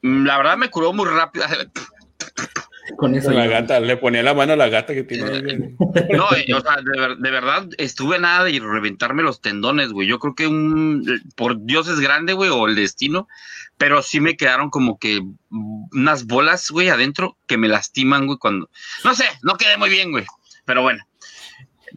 [0.02, 1.46] Mm, La verdad me curó muy rápido.
[2.98, 3.32] Con eso.
[3.32, 3.62] La ya.
[3.62, 5.76] gata, le ponía la mano a la gata que tiene güey.
[6.18, 10.08] No, eh, o sea, de, ver- de verdad estuve nada de reventarme los tendones, güey.
[10.08, 11.04] Yo creo que un,
[11.36, 13.28] por Dios es grande, güey, o el destino,
[13.78, 15.22] pero sí me quedaron como que
[15.92, 18.70] unas bolas, güey, adentro que me lastiman, güey, cuando...
[19.04, 20.26] No sé, no quedé muy bien, güey,
[20.66, 21.04] pero bueno,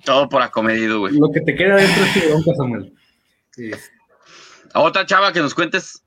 [0.05, 1.15] todo por acomedido, güey.
[1.19, 2.95] Lo que te queda dentro es tu bronca, Samuel.
[3.53, 3.71] Sí.
[4.75, 6.03] Otra chava que nos cuentes,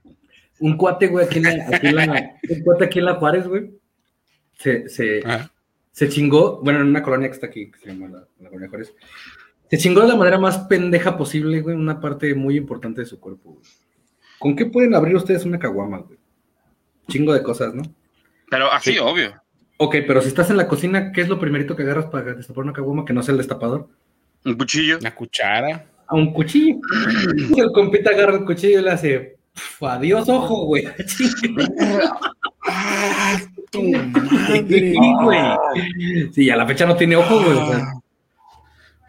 [0.60, 3.48] Un cuate, güey, aquí en la, aquí en la- un cuate aquí en la Juárez,
[3.48, 3.72] güey.
[4.62, 5.52] Se, se, Ajá.
[5.92, 8.70] se chingó, bueno, en una colonia que está aquí, que se llama la, la colonia
[8.70, 8.94] Juárez.
[9.70, 13.20] Se chingó de la manera más pendeja posible, güey, una parte muy importante de su
[13.20, 13.66] cuerpo, güey.
[14.38, 16.20] ¿Con qué pueden abrir ustedes una caguama, güey?
[17.08, 17.84] Chingo de cosas, ¿no?
[18.50, 19.00] Pero así, Sí.
[19.00, 19.34] obvio.
[19.78, 22.64] Ok, pero si estás en la cocina, ¿qué es lo primerito que agarras para destapar
[22.66, 23.90] una caguama que no sea el destapador?
[24.46, 24.98] Un cuchillo.
[25.00, 25.88] Una cuchara.
[26.08, 26.80] A un cuchillo.
[27.58, 30.86] el compita agarra el cuchillo y le hace, "Pf, adiós ojo, güey.
[33.74, 33.80] ¡Ah, tu
[34.68, 35.24] Sí, madre!
[35.24, 36.34] güey.
[36.34, 37.58] Sí, a la fecha no tiene ojo, güey.
[37.58, 37.94] o sea.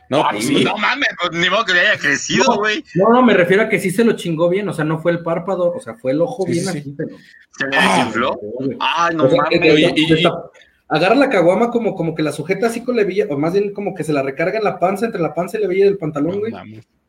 [0.08, 0.62] No, pues sí.
[0.62, 2.56] No mames, pues ni modo que le haya crecido, No.
[2.58, 2.84] güey.
[2.94, 5.12] No, no, me refiero a que sí se lo chingó bien, o sea, no fue
[5.12, 6.94] el párpado, o sea, fue el ojo Sí, bien sí, así, sí.
[6.96, 7.16] pero.
[7.58, 8.38] Se le Ah, desinfló.
[8.78, 9.60] Ay, no O sea, mames.
[9.60, 10.50] que- Oye, y- destap-
[10.88, 13.72] agarra la caguama como, como que la sujeta así con la hebilla, o más bien
[13.72, 15.96] como que se la recarga en la panza, entre la panza y la hebilla del
[15.98, 16.52] pantalón, güey.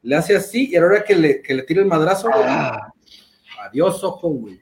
[0.01, 2.43] Le hace así, y a la hora que le, que le tira el madrazo, güey,
[2.47, 2.93] Ah.
[3.67, 4.59] adiós, ojo, güey.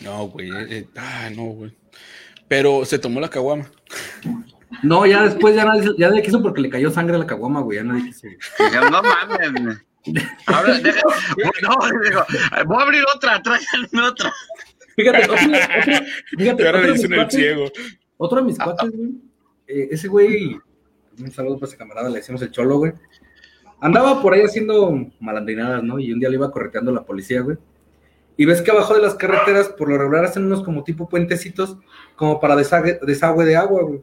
[0.00, 0.50] No, güey.
[0.50, 1.76] eh, eh, ah, no, güey.
[2.48, 3.70] Pero se tomó la caguama.
[4.82, 7.60] No, ya después ya nadie, ya nadie quiso porque le cayó sangre a la caguama,
[7.60, 8.26] güey, ya nadie quiso.
[8.90, 9.78] No mames.
[10.46, 11.00] Ahora, deja,
[11.62, 12.24] no, digo,
[12.66, 14.32] voy a abrir otra, tráiganme otra.
[14.96, 16.06] Fíjate, otro, otro-
[16.38, 17.64] fíjate, ahora otro le de mis dicen el cuates- ciego.
[18.16, 19.10] Otro de mis cuates, güey.
[19.66, 20.58] eh, ese güey,
[21.18, 22.92] un saludo para ese camarada, le decimos el cholo, güey.
[23.80, 25.98] Andaba por ahí haciendo malandrinadas, ¿no?
[25.98, 27.56] Y un día le iba correteando la policía, güey.
[28.36, 31.76] Y ves que abajo de las carreteras, por lo regular, hacen unos como tipo puentecitos,
[32.16, 34.02] como para desagüe, desagüe de agua, güey.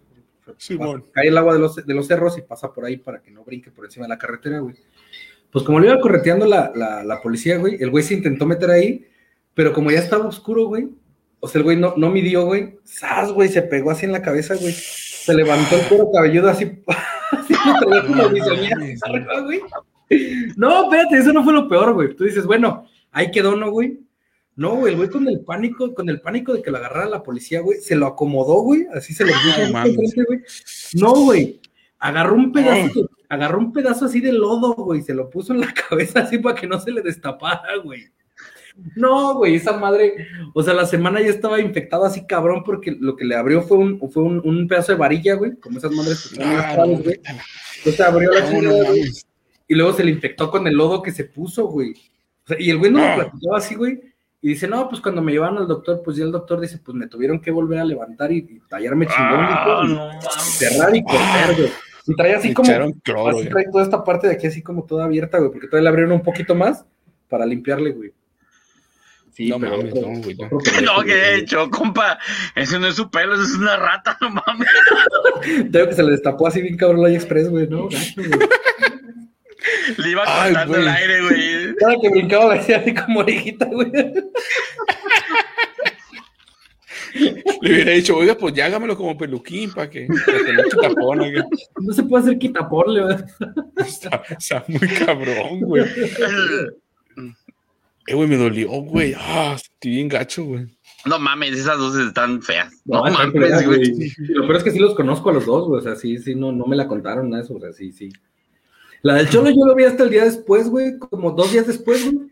[0.58, 1.04] Simón.
[1.12, 3.44] Cae el agua de los, de los cerros y pasa por ahí para que no
[3.44, 4.76] brinque por encima de la carretera, güey.
[5.52, 8.70] Pues como le iba correteando la, la, la policía, güey, el güey se intentó meter
[8.70, 9.06] ahí,
[9.54, 10.90] pero como ya estaba oscuro, güey,
[11.42, 13.50] o sea, el güey no, no midió, güey, ¡zas, güey!
[13.50, 14.74] Se pegó así en la cabeza, güey.
[14.74, 16.84] Se levantó el cuero cabelludo así,
[17.32, 18.30] así lo traía como No
[19.44, 19.62] güey.
[20.56, 22.16] No, espérate, eso no fue lo peor, güey.
[22.16, 24.00] Tú dices, bueno, ahí quedó, ¿no, güey?
[24.56, 27.24] No, güey, el güey con el pánico, con el pánico de que lo agarrara la
[27.24, 30.42] policía, güey, se lo acomodó, güey, así se lo puso No güey.
[30.94, 31.62] No, güey,
[32.00, 35.74] agarró un pedazo, agarró un pedazo así de lodo, güey, se lo puso en la
[35.90, 38.08] cabeza así para que no se le destapara, güey.
[38.96, 43.16] No, güey, esa madre, o sea, la semana ya estaba infectada así cabrón porque lo
[43.16, 46.30] que le abrió fue un, fue un, un pedazo de varilla, güey, como esas madres
[46.36, 47.20] que Ah, no, güey.
[47.78, 49.12] Entonces abrió la chingada, no güey,
[49.68, 51.92] y luego se le infectó con el lodo que se puso, güey.
[52.44, 53.16] O sea, y el güey no Ah.
[53.18, 54.02] lo platicaba así, güey.
[54.44, 56.96] Y dice, no, pues cuando me llevaron al doctor, pues ya el doctor dice, pues
[56.96, 60.26] me tuvieron que volver a levantar y, y tallarme chingón, Ah, y no mames.
[60.58, 61.70] cerrar y cortar, güey.
[62.08, 62.68] Y traía así como,
[63.04, 65.84] cloro, así trae toda esta parte de aquí así como toda abierta, güey, porque todavía
[65.84, 66.84] le abrieron un poquito más
[67.30, 68.12] para limpiarle, güey.
[69.32, 70.46] Sí, No pero mames, otro- no, güey, no.
[70.48, 71.42] otro pendejo, No, que he güey.
[71.42, 72.18] hecho, compa.
[72.56, 74.68] Ese no es su pelo, eso es una rata, no mames.
[75.72, 77.88] Tengo que se le destapó así bien cabrón la Express, güey, ¿no?
[77.88, 78.30] Gacho, güey.
[79.98, 80.82] Le iba Ay, cortando güey.
[80.84, 81.76] el aire, güey.
[81.76, 83.92] Cada que brincaba le hacía así como orejita, güey.
[87.14, 91.46] Le hubiera dicho, oiga, pues ya hágamelo como peluquín para que, para que no oiga.
[91.80, 93.18] No se puede hacer quitaporle, güey.
[93.78, 95.84] Está, está muy cabrón, güey.
[98.08, 99.14] Eh, güey, me dolió, güey.
[99.16, 100.66] Ah, estoy bien gacho, güey.
[101.06, 102.74] No mames, esas dos están feas.
[102.86, 104.14] No, mames, feas, güey.
[104.30, 105.80] Lo peor es que sí los conozco a los dos, güey.
[105.80, 107.56] O sea, sí, sí, no, no me la contaron nada eso.
[107.56, 108.10] O sea, sí, sí.
[109.04, 110.98] La del Cholo yo lo vi hasta el día después, güey.
[111.00, 112.30] Como dos días después, güey.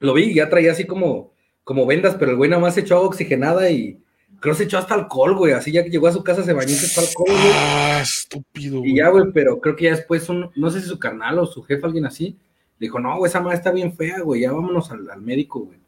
[0.00, 1.32] Lo vi y ya traía así como,
[1.64, 4.00] como vendas, pero el güey nada más se echó agua oxigenada y
[4.40, 5.52] creo que se echó hasta alcohol, güey.
[5.52, 7.52] Así ya que llegó a su casa se bañó y se echó alcohol, güey.
[7.54, 8.92] Ah, estúpido, güey.
[8.92, 11.46] Y ya, güey, pero creo que ya después, un, no sé si su carnal o
[11.46, 12.36] su jefe, alguien así,
[12.78, 15.60] le dijo, no, güey, esa madre está bien fea, güey, ya vámonos al, al médico,
[15.60, 15.78] güey.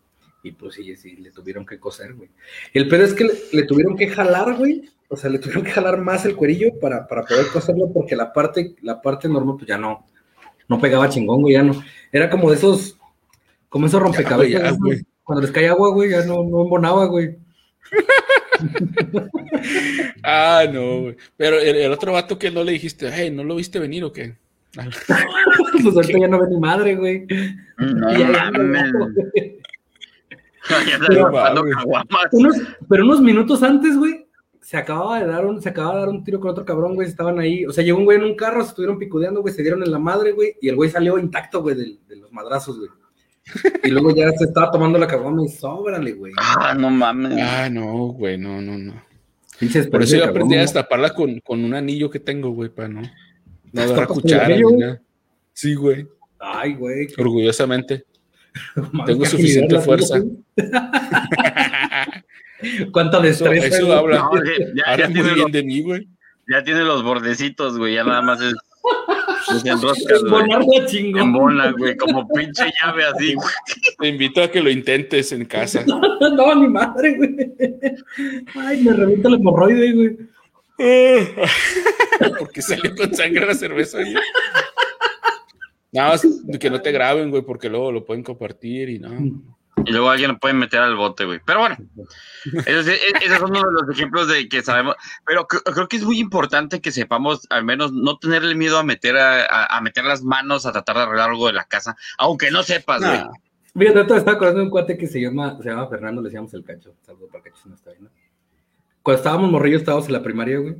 [0.42, 2.30] Y pues sí, sí, le tuvieron que coser, güey.
[2.72, 4.88] El pedo es que le, le tuvieron que jalar, güey.
[5.08, 8.32] O sea, le tuvieron que jalar más el cuerillo para, para poder coserlo porque la
[8.32, 10.06] parte, la parte normal, pues ya no,
[10.70, 11.82] no pegaba chingón, güey, ya no.
[12.12, 12.96] Era como de esos,
[13.68, 14.62] como esos rompecabezas.
[14.62, 14.76] ya, ¿no?
[14.78, 15.00] güey.
[15.24, 17.36] Cuando les cae agua, güey, ya no, no embonaba, güey.
[20.22, 21.16] Ah, no, güey.
[21.36, 24.12] Pero el, el otro vato que no le dijiste, hey, ¿no lo viste venir o
[24.12, 24.36] qué?
[24.74, 27.26] pues ahorita ya no ve ni madre, güey.
[27.78, 28.50] No ya- está
[31.08, 31.32] Pero-.
[32.32, 32.56] Unos,
[32.88, 34.26] pero unos minutos antes, güey,
[34.70, 37.08] se acababa de dar un, se acababa de dar un tiro con otro cabrón, güey,
[37.08, 39.62] estaban ahí, o sea, llegó un güey en un carro, se estuvieron picudeando, güey, se
[39.62, 42.78] dieron en la madre, güey, y el güey salió intacto, güey, de, de los madrazos,
[42.78, 42.88] güey.
[43.82, 46.32] Y luego ya se estaba tomando la caguama y sóbrale, güey.
[46.36, 47.36] Ah, no mames.
[47.42, 48.94] Ah, no, güey, no, no, no.
[49.58, 52.86] Pinches Por eso yo aprendí a destaparla con, con un anillo que tengo, güey, para
[52.86, 53.08] no, no
[53.72, 55.02] ¿Te agarrar cuchara ni nada.
[55.52, 56.06] Sí, güey,
[56.38, 57.08] Ay, güey.
[57.18, 58.04] orgullosamente.
[59.04, 60.22] tengo suficiente fuerza.
[62.78, 62.90] güey.
[62.92, 63.76] Cuánta Eso, destreza.
[63.76, 63.98] eso güey.
[63.98, 66.08] habla, No, ya, ya habla muy tiene bien los, de mí, güey.
[66.48, 67.94] ya tiene los bordecitos, güey.
[67.94, 68.54] Ya nada más es.
[69.62, 70.30] Se enroscas, güey.
[70.32, 71.22] Bonarla chingón.
[71.22, 73.34] En bola, güey, como pinche llave así.
[73.98, 75.84] Te invito a que lo intentes en casa.
[75.86, 77.36] No, ni madre, güey.
[78.54, 80.16] Ay, me revienta el hemorroide, güey.
[82.38, 83.98] porque salió con sangre la cerveza.
[83.98, 84.14] oye.
[85.92, 86.12] No,
[86.58, 89.10] que no te graben, güey, porque luego lo pueden compartir y no.
[89.86, 91.40] Y luego alguien lo puede meter al bote, güey.
[91.44, 91.76] Pero bueno,
[92.66, 94.96] esos, e- esos son uno de los ejemplos de que sabemos.
[95.26, 98.82] Pero cre- creo que es muy importante que sepamos, al menos, no tenerle miedo a
[98.84, 101.96] meter, a, a- a meter las manos a tratar de arreglar algo de la casa,
[102.18, 103.18] aunque no sepas, güey.
[103.18, 103.28] Nah.
[103.76, 106.52] Ahorita me estaba acordando de un cuate que se llama, se llama Fernando, le decíamos
[106.54, 106.94] el cacho.
[107.02, 107.92] Saludos para cacho no está.
[109.02, 110.74] Cuando estábamos morrillos, estábamos en la primaria, güey.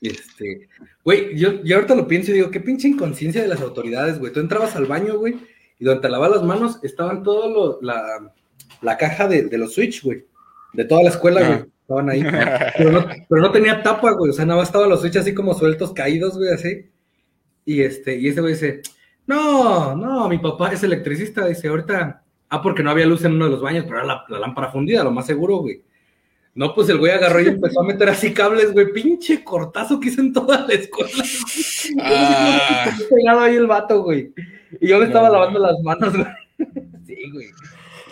[0.00, 0.68] Este,
[1.04, 4.32] güey, yo, yo ahorita lo pienso y digo, qué pinche inconsciencia de las autoridades, güey.
[4.32, 5.36] Tú entrabas al baño, güey,
[5.78, 8.32] y donde te lavabas las manos estaban todo lo, la,
[8.82, 10.24] la caja de, de los Switch, güey.
[10.72, 11.48] De toda la escuela, Ah.
[11.48, 11.64] güey.
[11.84, 12.22] Estaban ahí.
[12.78, 14.30] Pero no, pero no tenía tapa, güey.
[14.30, 16.88] O sea, nada más estaban los Switch así como sueltos, caídos, güey, así.
[17.66, 18.80] Y este, y ese güey dice,
[19.26, 23.44] no, no, mi papá es electricista, dice, ahorita, ah, porque no había luz en uno
[23.46, 25.82] de los baños, pero era la, la lámpara fundida, lo más seguro, güey.
[26.54, 30.08] No, pues el güey agarró y empezó a meter así cables, güey, pinche cortazo que
[30.08, 31.10] hizo en toda la escuela.
[31.12, 31.98] güey.
[32.00, 32.96] Ah.
[33.10, 34.32] pegado ahí el vato, güey.
[34.80, 35.34] Y yo me estaba No.
[35.34, 36.26] lavando las manos, güey.
[37.06, 37.48] Sí, güey.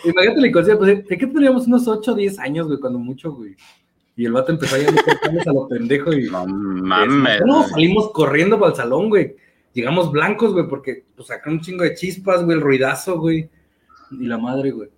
[0.03, 3.31] Imagínate la inconsciencia, pues, ¿de qué teníamos unos 8 o 10 años, güey, cuando mucho,
[3.31, 3.55] güey?
[4.15, 6.29] Y el vato empezó a meter cables a lo pendejo y...
[6.29, 7.41] No mames.
[7.45, 9.35] No, salimos corriendo para el salón, güey.
[9.73, 13.49] Llegamos blancos, güey, porque pues sacaron un chingo de chispas, güey, el ruidazo, güey.
[14.11, 14.89] Y la madre, güey.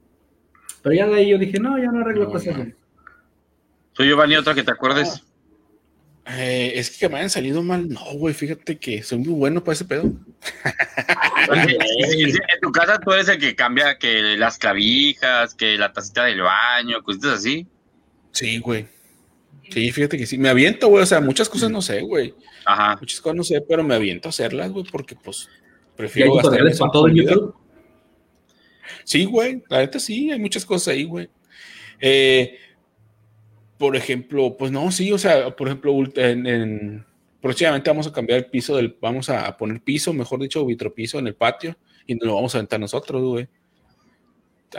[0.81, 2.73] Pero ya de ahí yo dije, no, ya no arreglo No, cosas, güey.
[3.95, 5.23] Tú, Giovanni, otra que te acuerdes.
[6.27, 7.87] Eh, es que, que me hayan salido mal.
[7.87, 10.03] No, güey, fíjate que soy muy bueno para ese pedo.
[11.53, 16.41] En tu casa tú eres el que cambia que las clavijas, que la tacita del
[16.41, 17.67] baño, cositas así.
[18.31, 18.87] Sí, güey.
[19.69, 20.37] Sí, fíjate que sí.
[20.37, 21.03] Me aviento, güey.
[21.03, 22.33] O sea, muchas cosas no sé, güey.
[22.65, 22.97] Ajá.
[22.99, 25.47] Muchas cosas no sé, pero me aviento a hacerlas, güey, porque pues
[25.95, 27.55] prefiero gastar para todo en YouTube.
[29.03, 31.29] Sí, güey, la neta sí, hay muchas cosas ahí, güey.
[32.01, 32.59] Eh,
[33.77, 37.05] por ejemplo, pues no, sí, o sea, por ejemplo, en, en-
[37.41, 41.27] próximamente vamos a cambiar el piso del, vamos a poner piso, mejor dicho, vitropiso en
[41.27, 41.75] el patio
[42.07, 43.47] y nos lo vamos a aventar nosotros, güey.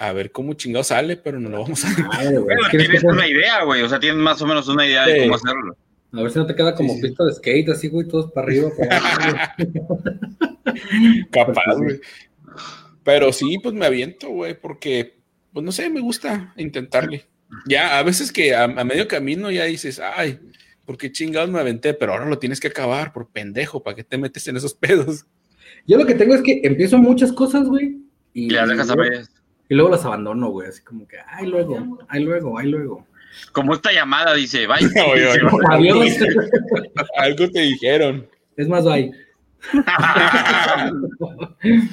[0.01, 2.05] A ver cómo chingado sale, pero no lo vamos a güey.
[2.45, 3.83] Bueno, ¿Quieres que tienes sea- una idea, güey.
[3.83, 5.77] O sea, tienes más o menos una idea de cómo hacerlo.
[6.13, 7.07] A ver si no te queda como Sí, sí.
[7.09, 8.71] pista de skate, así, güey, todos para arriba.
[8.77, 9.21] Para abajo,
[10.65, 11.25] güey.
[11.31, 12.01] capaz, güey.
[13.05, 15.17] Pero sí, pues me aviento, güey, porque,
[15.53, 17.25] pues no sé, me gusta intentarle.
[17.69, 20.39] Ya, a veces que a, a medio camino ya dices, ay,
[20.85, 21.95] ¿por qué chingados me aventé?
[21.95, 25.27] Pero ahora lo tienes que acabar por pendejo, ¿para qué te metes en esos pedos?
[25.87, 27.99] Yo lo que tengo es que empiezo muchas cosas, güey.
[28.35, 29.27] Y, Y las dejas a luego- ver.
[29.69, 30.69] y luego las abandono, güey.
[30.69, 33.07] Así como que, ay, luego, ay, luego, ay, luego.
[33.53, 34.89] Como esta llamada dice, vaya.
[35.13, 35.41] Oye, oye.
[35.71, 36.07] Adiós.
[37.19, 38.27] Algo te dijeron.
[38.57, 39.13] Es más, bye.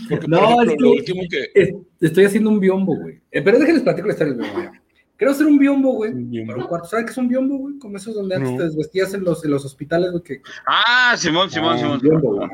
[0.09, 1.51] Porque, No, por ejemplo, es que- lo último que.
[1.53, 3.21] Es- Estoy haciendo un biombo, güey.
[3.31, 4.71] Eh, pero déjenles platico la historia del biombo.
[5.17, 6.11] Quiero hacer un biombo, güey.
[6.11, 6.51] Un biombo.
[6.53, 6.87] Para un cuarto.
[6.89, 7.77] ¿Sabes qué es un biombo, güey?
[7.77, 8.57] Como esos donde antes No.
[8.57, 10.23] te desvestías en los, en los hospitales, güey.
[10.23, 11.99] Que, ah, Simón, Simón, Ah, Simón.
[12.01, 12.49] biombo, güey.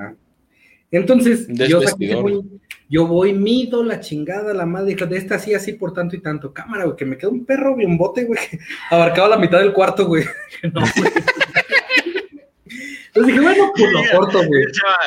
[0.92, 2.42] Entonces, yo, saqué, güey,
[2.90, 6.52] yo voy, mido la chingada, la madre, de esta así, así por tanto y tanto.
[6.52, 10.06] Cámara, güey, que me quedó un perro biombote, güey, que abarcaba la mitad del cuarto,
[10.08, 10.24] güey.
[10.74, 11.12] No, güey.
[13.08, 14.64] Entonces dije, bueno, pues lo corto, güey.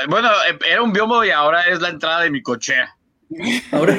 [0.09, 2.97] Bueno, eh, era un biombo y ahora es la entrada de mi cochea.
[3.71, 3.97] Ahora,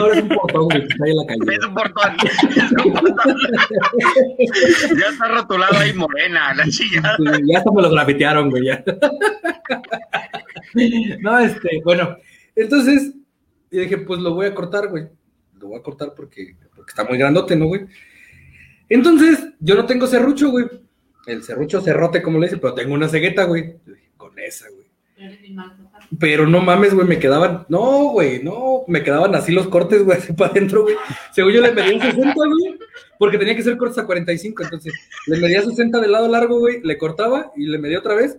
[0.00, 1.40] ahora es un portón, güey, que está ahí en la calle.
[1.56, 2.16] Es un portón.
[2.56, 3.36] Es un portón.
[4.98, 7.16] ya está rotulado ahí morena, la chingada.
[7.16, 8.84] Sí, ya hasta me lo grafitearon, güey, ya.
[11.20, 12.16] No, este, bueno,
[12.54, 13.14] entonces,
[13.70, 15.08] dije, pues lo voy a cortar, güey.
[15.60, 17.86] Lo voy a cortar porque, porque está muy grandote, ¿no, güey?
[18.88, 20.66] Entonces, yo no tengo serrucho, güey.
[21.26, 23.76] El serrucho cerrote, como le dicen, pero tengo una cegueta, güey.
[24.16, 24.87] Con esa, güey.
[26.18, 30.18] Pero no mames, güey, me quedaban, no, güey, no, me quedaban así los cortes, güey,
[30.18, 30.96] así para adentro, güey.
[31.32, 32.78] Según yo le medía 60, güey,
[33.18, 34.92] porque tenía que ser cortes a 45, entonces
[35.26, 38.38] le medía 60 del lado largo, güey, le cortaba y le medía otra vez.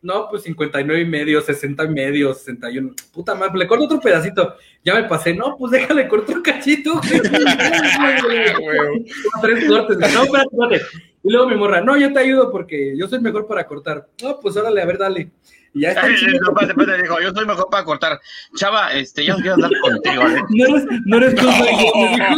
[0.00, 2.94] No, pues 59 y medio, 60 y medio, 61.
[3.12, 4.54] Puta madre, le corto otro pedacito.
[4.84, 7.00] Ya me pasé, no, pues déjale corto un cachito.
[7.00, 7.20] güey.
[9.42, 9.98] Tres cortes.
[9.98, 10.82] No, espérate, espérate.
[11.24, 14.06] Y luego mi morra, no, yo te ayudo porque yo soy mejor para cortar.
[14.22, 15.30] No, pues órale, a ver, dale.
[15.78, 16.02] Y ya está.
[16.02, 16.16] Ay,
[16.76, 18.20] no, dijo, yo soy mejor para cortar.
[18.56, 20.42] Chava, este, yo no quiero andar contigo, ¿eh?
[20.50, 22.34] No eres, no eres tú, soy yo, me dijo.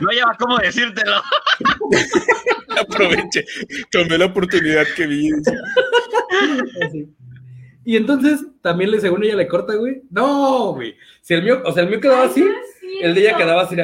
[0.00, 1.22] No lleva cómo decírtelo.
[2.80, 3.44] Aproveche,
[3.90, 5.30] tomé la oportunidad que vi.
[6.82, 7.08] Así.
[7.84, 10.02] Y entonces también le según ella le corta, güey.
[10.10, 10.96] No, güey.
[11.20, 12.44] Si el mío, o sea, el mío quedaba así,
[13.00, 13.74] El de ella quedaba así.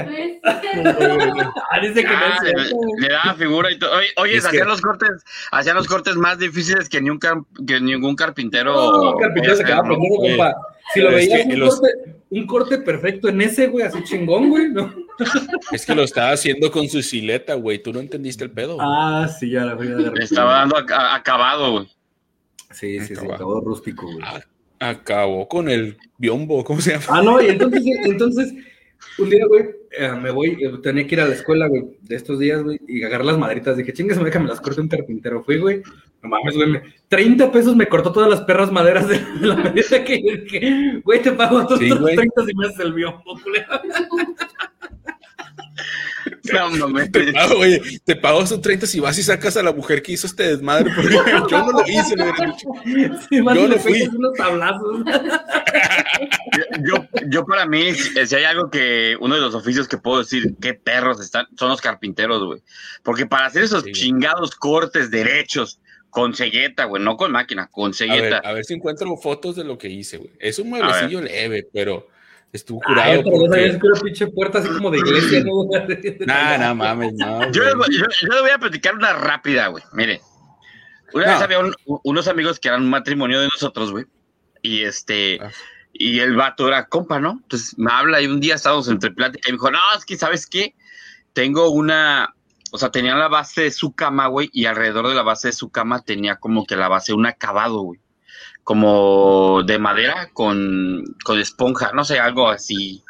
[1.82, 3.08] dice que no es le, güey.
[3.08, 3.96] daba figura y todo.
[3.96, 7.18] Oye, oye, Es hacían que- los cortes, hacían los cortes más difíciles que, ni un
[7.18, 8.72] car- que ningún carpintero.
[8.74, 10.54] No, carpintero compa.
[10.94, 11.94] Si lo veías un, los- corte,
[12.30, 14.92] un corte perfecto en ese, güey, así chingón, güey, ¿no?
[15.72, 17.82] Es que lo estaba haciendo con su sileta, güey.
[17.82, 18.78] Tú no entendiste el pedo.
[18.80, 21.86] Ah, sí, ya la fui a Le estaba dando a- acabado, güey.
[22.70, 23.34] Sí, sí, sí, Acabado.
[23.34, 24.18] acabó rústico, güey.
[24.24, 24.40] Ah,
[24.82, 27.04] Acabó con el biombo, ¿cómo se llama?
[27.10, 28.54] Ah, no, y entonces, entonces,
[29.18, 32.16] un día, güey, eh, me voy, eh, tenía que ir a la escuela, güey, de
[32.16, 33.76] estos días, güey, y agarrar las madritas.
[33.76, 35.42] Dije, chingas, me déjame las corte un carpintero.
[35.42, 35.82] Fui, güey,
[36.22, 40.04] no mames, güey, me- 30 pesos me cortó todas las perras maderas de, la medida
[40.04, 42.14] que dije, güey, te pago otros Sí, güey.
[42.16, 42.92] 30 si me haces el
[43.42, 43.66] culero.
[46.52, 47.12] No, mames.
[47.12, 50.12] Te pago, oye, te pago esos 30 si vas y sacas a la mujer que
[50.12, 51.14] hizo este desmadre, porque
[51.50, 52.68] yo no lo hice, me dicho.
[53.28, 54.02] Sí, más Yo no le fui.
[54.02, 55.04] unos tablazos.
[56.82, 60.18] Yo, yo para mí, eh, si hay algo que uno de los oficios que puedo
[60.18, 62.62] decir qué perros están, son los carpinteros, güey.
[63.02, 63.92] Porque para hacer esos Sí.
[63.92, 65.78] chingados cortes derechos
[66.10, 68.38] con cegueta, güey, no con máquina, con A ver, cegueta.
[68.38, 70.30] a ver si encuentro fotos de lo que hice, güey.
[70.40, 72.08] Es un mueblecillo leve, pero
[72.52, 73.22] estuvo Ay, curado.
[73.24, 73.80] pero no sabías porque...
[73.80, 75.64] que una pinche puerta así como de iglesia, ¿no?
[76.26, 77.50] Nah, no mames, no.
[77.52, 77.90] Yo, güey.
[77.98, 79.84] yo, yo le voy a platicar una rápida, güey.
[79.92, 80.20] Mire,
[81.12, 81.32] una No.
[81.32, 81.74] vez había un-
[82.04, 84.04] unos amigos que eran un matrimonio de nosotros, güey.
[84.62, 85.50] Y este, Ah.
[85.92, 87.38] y el vato era compa, ¿no?
[87.42, 90.16] Entonces me habla y un día estábamos entre plática y me dijo, no, es que,
[90.16, 90.74] ¿sabes qué?
[91.32, 92.34] Tengo una,
[92.72, 95.52] o sea, tenía la base de su cama, güey, y alrededor de la base de
[95.52, 98.00] su cama tenía como que la base un acabado, güey.
[98.64, 103.02] Como de madera con, con esponja, no sé, algo así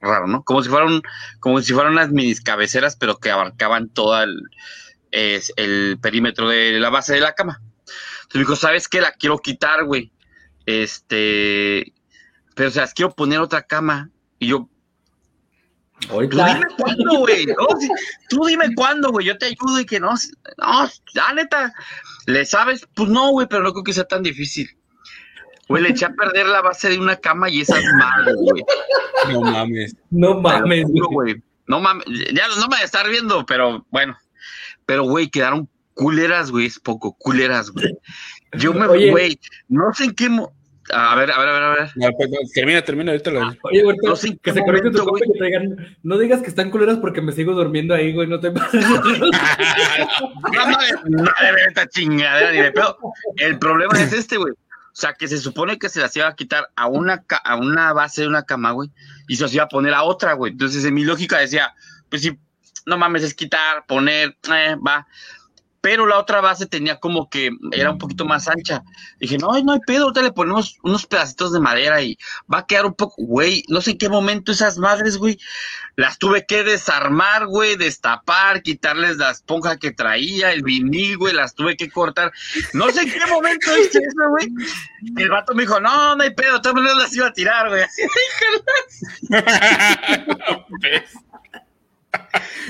[0.00, 0.42] raro, ¿no?
[0.44, 1.02] Como si fueran,
[1.40, 4.42] como si fueran unas minis cabeceras, pero que abarcaban todo el,
[5.10, 7.60] es, el perímetro de la base de la cama.
[8.22, 9.00] Entonces me dijo, ¿sabes qué?
[9.00, 10.12] La quiero quitar, güey.
[10.66, 11.92] Este,
[12.54, 14.10] pero o sea, quiero poner otra cama.
[14.38, 14.68] Y yo,
[16.00, 16.54] tú Ahorita.
[16.54, 17.46] dime cuándo, güey.
[17.46, 17.66] No,
[18.28, 19.26] tú dime cuándo, güey.
[19.26, 20.14] Yo te ayudo y que no.
[20.58, 21.74] No, la neta.
[22.26, 22.86] ¿Le sabes?
[22.94, 24.70] Pues no, güey, pero no creo que sea tan difícil.
[25.70, 28.64] Güey, le eché a perder la base de una cama y esas madres, güey.
[29.32, 29.94] No mames.
[30.10, 31.32] No mames, juro, güey.
[31.34, 31.42] güey.
[31.68, 32.04] No mames,
[32.34, 34.16] ya no me voy a estar viendo, pero bueno.
[34.84, 37.96] Pero, güey, quedaron culeras, güey, es poco, culeras, güey.
[38.54, 39.10] Yo me, Oye.
[39.12, 40.28] güey, no sé en qué.
[40.28, 40.52] mo-
[40.92, 41.90] A ver, a ver, a ver, a ver.
[41.94, 45.24] No, pues, no, termina, termina, ahorita lo Oye, ahorita No que se conecte tu compa
[45.24, 48.26] y que te digan, no digas que están culeras porque me sigo durmiendo ahí, güey,
[48.26, 48.84] no te pases.
[50.52, 52.96] No mames, no de ver esta chingadera ni de pedo.
[53.36, 54.52] El problema es este, güey.
[54.92, 57.92] O sea, que se supone que se las iba a quitar a una, a una
[57.92, 58.90] base de una cama, güey,
[59.28, 60.52] y se las iba a poner a otra, güey.
[60.52, 61.74] Entonces, en mi lógica decía,
[62.08, 62.38] pues sí,
[62.86, 65.06] no mames, es quitar, poner, eh, va.
[65.80, 68.82] Pero la otra base tenía como que era un poquito más ancha.
[69.18, 72.18] Dije, no, no hay pedo, ahorita le ponemos unos pedacitos de madera y
[72.52, 75.38] va a quedar un poco, güey, no sé en qué momento esas madres, güey,
[75.96, 81.54] las tuve que desarmar, güey, destapar, quitarles la esponja que traía, el vinil, güey, las
[81.54, 82.32] tuve que cortar.
[82.74, 84.48] No sé en qué momento hice eso, güey.
[85.16, 87.68] Y el vato me dijo, no, no hay pedo, todas maneras las iba a tirar,
[87.68, 87.82] güey.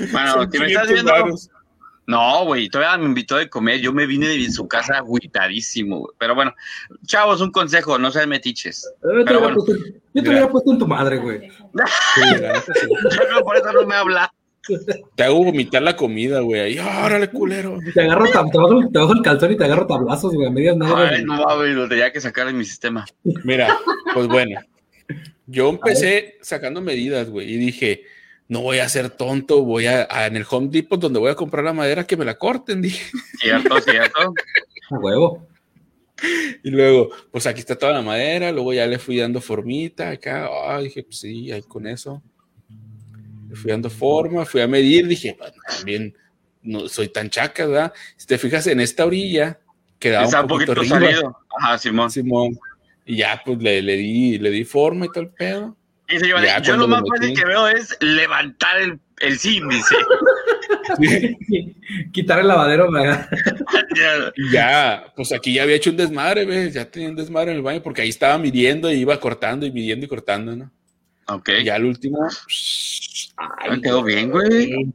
[0.01, 1.49] Así, bueno, si me estás 500 viendo, varos.
[2.07, 3.79] No, güey, todavía me invitó de comer.
[3.79, 6.13] Yo me vine de su casa agüitadísimo, güey.
[6.17, 6.53] Pero bueno,
[7.05, 8.91] chavos, un consejo, no sean metiches.
[9.03, 9.55] Yo te bueno.
[9.55, 9.75] puesto-
[10.13, 11.49] yo te hubiera puesto en tu madre, güey.
[11.49, 12.21] Sí,
[13.31, 14.33] no, por eso no me habla.
[15.15, 16.59] Te hago vomitar la comida, güey.
[16.61, 17.79] Ahí, órale, culero.
[17.93, 20.51] Te agarro, te bajo, el- te bajo el calzón y te agarro tablazos, güey, a
[20.51, 21.09] medias nada.
[21.09, 23.05] Ay, no mames, lo tenía que sacar de mi sistema.
[23.43, 23.75] Mira,
[24.13, 24.59] pues bueno.
[25.47, 28.03] Yo empecé sacando medidas, güey, y dije,
[28.47, 31.35] no voy a ser tonto, voy a, a- en el Home Depot donde voy a
[31.35, 33.11] comprar la madera que me la corten, dije.
[33.39, 34.33] Cierto, cierto.
[34.89, 35.47] Huevo.
[36.63, 40.47] Y luego, pues aquí está toda la madera, luego ya le fui dando formita acá,
[40.67, 42.21] ah, dije, pues sí, ahí con eso.
[43.49, 46.15] Le fui dando forma, fui a medir, dije, pues, también
[46.61, 47.93] no soy tan chaca, ¿verdad?
[48.17, 49.59] Si te fijas en esta orilla,
[49.97, 51.37] quedaba Está un poquito, poquito salido.
[51.59, 52.11] Ajá, Simón.
[52.11, 52.59] Simón.
[53.03, 55.75] Y ya, pues le, le di, le di forma y todo el pedo.
[56.11, 57.41] Dice Giovanni, Ya, yo lo más fácil metí.
[57.41, 59.95] que veo es levantar el, el sim, dice.
[62.11, 62.89] Quitar el lavadero.
[64.35, 66.73] Y ya, pues aquí ya había hecho un desmadre, ¿ves?
[66.73, 69.71] Ya tenía un desmadre en el baño porque ahí estaba midiendo y iba cortando y
[69.71, 70.71] midiendo y cortando, ¿no?
[71.27, 71.49] ok.
[71.61, 72.19] Y ya al último,
[73.37, 74.93] Ay, quedó bien, güey.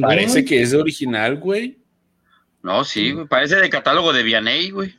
[0.00, 1.78] parece que es original, güey.
[2.62, 3.26] No, sí, güey.
[3.26, 4.94] Parece de catálogo de Vianney, güey.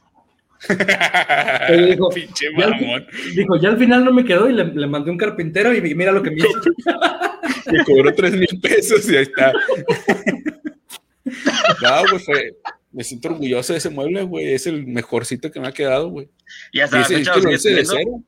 [1.89, 3.05] Dijo, Pinche ya- mamón.
[3.35, 6.11] Dijo, ya al final no me quedó y le, le mandé un carpintero y mira
[6.11, 6.47] lo que me hizo.
[7.71, 9.51] Me cobró tres mil pesos y ahí está.
[11.81, 12.55] No, güey, fue.
[12.91, 14.53] Me siento orgulloso de ese mueble, güey.
[14.53, 16.29] Es el mejorcito que me ha quedado, güey.
[16.71, 18.23] Y hasta Y la fecha es que lo hice de cero.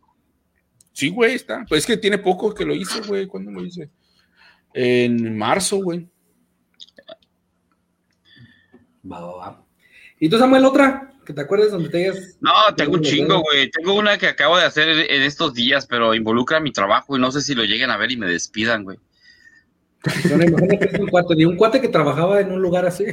[0.91, 1.63] Sí, güey, está.
[1.69, 3.27] Pues es que tiene poco que lo hice, güey.
[3.27, 3.89] ¿Cuándo lo hice?
[4.73, 6.07] En marzo, güey.
[9.09, 9.65] Va, va, va.
[10.19, 11.13] ¿Y tú, Samuel, otra?
[11.27, 12.37] ¿Que te acuerdes donde te digas?
[12.39, 13.69] No, tengo un chingo, güey.
[13.69, 17.33] Tengo una que acabo de hacer en estos días, pero involucra mi trabajo y no
[17.33, 18.97] sé si lo lleguen a ver y me despidan, güey.
[20.29, 23.03] Bueno, imagínate que es un cuate, ni un cuate que trabajaba en un lugar así.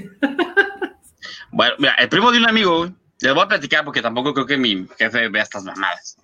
[1.51, 2.95] Bueno, mira, el primo de un amigo, güey.
[3.21, 6.17] Les voy a platicar porque tampoco creo que mi jefe vea estas mamadas.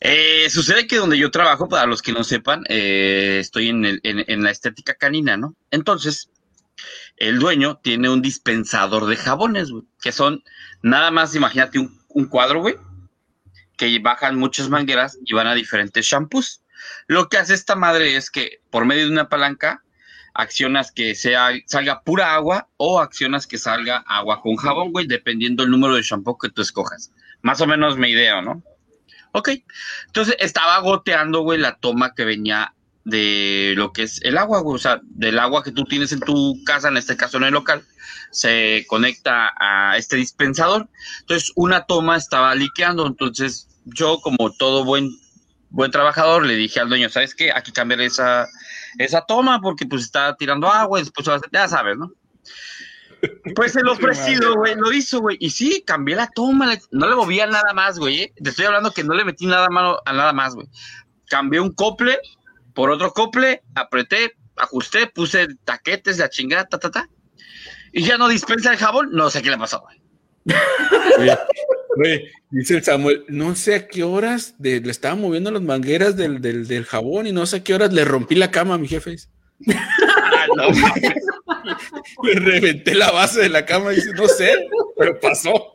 [0.00, 4.00] Eh, sucede que donde yo trabajo, para los que no sepan, eh, estoy en, el-
[4.02, 5.54] en- en la estética canina, ¿no?
[5.70, 6.28] Entonces,
[7.22, 10.42] el dueño tiene un dispensador de jabones, güey, que son
[10.82, 12.74] nada más, imagínate un, un cuadro, güey,
[13.76, 16.64] que bajan muchas mangueras y van a diferentes shampoos.
[17.06, 19.84] Lo que hace esta madre es que por medio de una palanca
[20.34, 25.62] accionas que sea, salga pura agua o accionas que salga agua con jabón, güey, dependiendo
[25.62, 27.12] el número de shampoo que tú escojas.
[27.40, 28.64] Más o menos me idea, ¿no?
[29.30, 29.50] Ok.
[30.06, 32.74] Entonces estaba goteando, güey, la toma que venía
[33.04, 34.76] de lo que es el agua, güey.
[34.76, 37.52] O sea, del agua que tú tienes en tu casa, en este caso en el
[37.52, 37.84] local,
[38.30, 40.88] se conecta a este dispensador.
[41.20, 43.06] Entonces, una toma estaba liqueando.
[43.06, 45.10] Entonces, yo, como todo buen,
[45.70, 47.52] buen trabajador, le dije al dueño, ¿sabes qué?
[47.52, 48.48] Hay que cambiar esa,
[48.98, 52.12] esa toma porque pues está tirando agua y después ya sabes, ¿no?
[53.54, 55.36] Pues el ofrecido, güey, lo hizo, güey.
[55.40, 58.22] Y sí, cambié la toma, no le movía nada más, güey.
[58.22, 58.34] ¿eh?
[58.42, 60.68] Te estoy hablando que no le metí nada mano a nada más, güey.
[61.26, 62.18] Cambié un cople
[62.74, 67.08] por otro cople, apreté, ajusté, puse taquetes, la chingada, ta, ta, ta.
[67.92, 70.00] Y ya no dispensa el jabón, no sé qué le pasó, güey.
[71.18, 71.38] Oye,
[71.94, 76.16] Güey, dice el Samuel, no sé a qué horas de- le estaba moviendo las mangueras
[76.16, 78.78] del, del, del jabón y no sé a qué horas le rompí la cama a
[78.78, 79.14] mi jefe.
[79.68, 80.64] Ah, no.
[82.24, 84.66] Le reventé la base de la cama y dice, no sé,
[84.98, 85.74] pero pasó.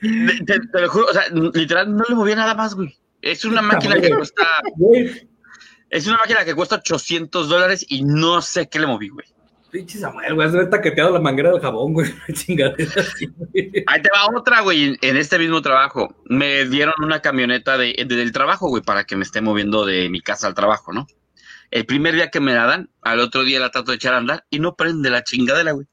[0.00, 1.22] te, te- te lo juro, o sea,
[1.54, 2.94] literal no le movía nada más, güey.
[3.22, 4.46] Es una máquina que cuesta,
[4.76, 5.26] Güey,
[5.90, 9.26] es una máquina que cuesta 800 dólares y no sé qué le moví, güey.
[9.70, 12.12] pinche Samuel, güey, has taqueteado la manguera del jabón, güey.
[12.32, 13.04] Chingadera.
[13.86, 16.14] Ahí te va otra, güey, en este mismo trabajo.
[16.26, 20.08] Me dieron una camioneta de, de- del trabajo, güey, para que me esté moviendo de
[20.08, 21.06] mi casa al trabajo, ¿no?
[21.70, 24.16] El primer día que me la dan, al otro día la trato de echar a
[24.18, 25.86] andar y no prende la chingadera, güey.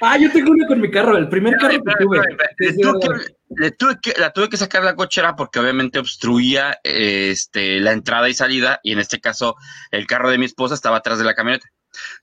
[0.00, 2.20] Ah, yo tengo una con mi carro, el primer carro que tuve.
[2.58, 6.78] Le tuve que- le tuve que- la tuve que sacar la cochera porque obviamente obstruía
[6.84, 9.56] este, la entrada y salida y en este caso
[9.90, 11.66] el carro de mi esposa estaba atrás de la camioneta.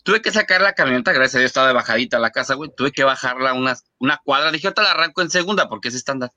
[0.03, 2.70] Tuve que sacar la camioneta, gracias a Dios estaba de bajadita a la casa, güey.
[2.78, 4.51] Tuve que bajarla una, una cuadra.
[4.51, 6.32] Dije, ahorita la arranco en segunda porque es estándar.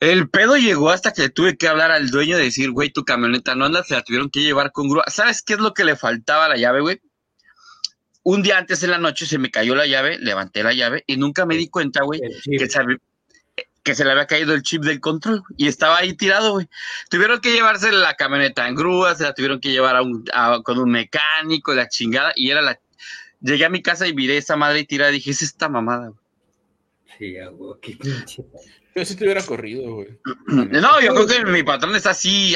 [0.00, 3.54] El pedo llegó hasta que tuve que hablar al dueño de decir, güey, tu camioneta
[3.54, 5.04] no anda, se la tuvieron que llevar con grúa.
[5.08, 7.00] ¿Sabes qué es lo que le faltaba a la llave, güey?
[8.24, 11.16] Un día antes en la noche se me cayó la llave, levanté la llave y
[11.16, 12.20] nunca me di cuenta, güey,
[12.58, 12.98] que se, había-
[13.82, 16.68] que se le había caído el chip del control y estaba ahí tirado, güey.
[17.10, 20.60] Tuvieron que llevarse la camioneta en grúa, se la tuvieron que llevar a un, a-
[20.62, 22.78] con un mecánico, la chingada, y era la...
[23.40, 26.20] Llegué a mi casa y miré esa madre tirada y dije, es esta mamada, güey.
[27.18, 28.44] Sí, güey, qué pinche.
[28.94, 30.08] Yo sí te hubiera corrido, güey.
[30.46, 32.54] No, yo creo que mi patrón está así,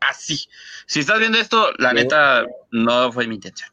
[0.00, 0.48] así.
[0.86, 3.68] Si estás viendo esto, la neta, no fue mi intención.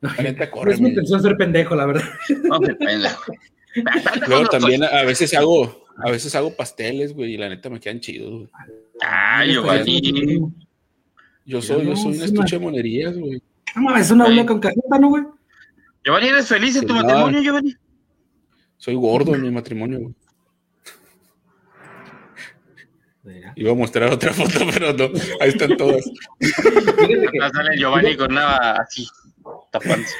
[0.00, 2.04] La neta, No corre, es mi intención ser pendejo, la verdad.
[2.44, 3.32] No, pendejo.
[4.26, 8.00] Luego también a veces hago, a veces hago pasteles, güey, y la neta me quedan
[8.00, 8.48] chidos, güey.
[9.00, 10.40] Ay, Giovanni.
[11.44, 13.42] Yo soy, yo soy un estuche de monerías, güey.
[13.74, 15.24] No mames, una uña con cajeta, ¿no, güey?
[16.04, 17.74] Giovanni, ¿eres feliz en tu matrimonio, Giovanni?
[18.76, 20.14] Soy gordo en mi matrimonio, güey.
[23.24, 23.52] Mira.
[23.56, 25.10] Iba a mostrar otra foto, pero no.
[25.40, 26.04] Ahí están todas.
[27.76, 29.06] Giovanni con una así,
[29.70, 30.14] tapándose.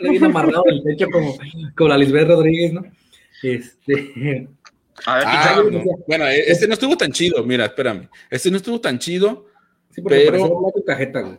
[0.00, 1.36] le viene amarrado del techo como,
[1.76, 2.84] como la Lisbeth Rodríguez, ¿no?
[3.42, 4.48] Este.
[5.06, 5.82] A ver, Ah, no.
[6.06, 8.08] Bueno, este no estuvo tan chido, mira, espérame.
[8.30, 9.46] Este no estuvo tan chido.
[9.94, 11.38] Sí, porque Pero- con cajeta, güey.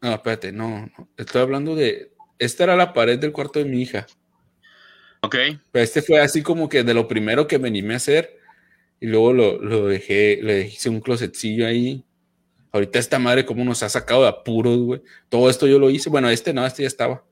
[0.00, 1.08] No, espérate, no, no.
[1.16, 2.12] Estoy hablando de.
[2.38, 4.06] Esta era la pared del cuarto de mi hija.
[5.22, 5.36] Ok.
[5.72, 8.38] Pero este fue así como que de lo primero que me animé a hacer.
[9.00, 12.04] Y luego lo, lo dejé, le hice un closetcillo ahí.
[12.74, 15.02] Ahorita esta madre como nos ha sacado de apuros, güey.
[15.28, 16.10] Todo esto yo lo hice.
[16.10, 17.24] Bueno, este no, este ya estaba.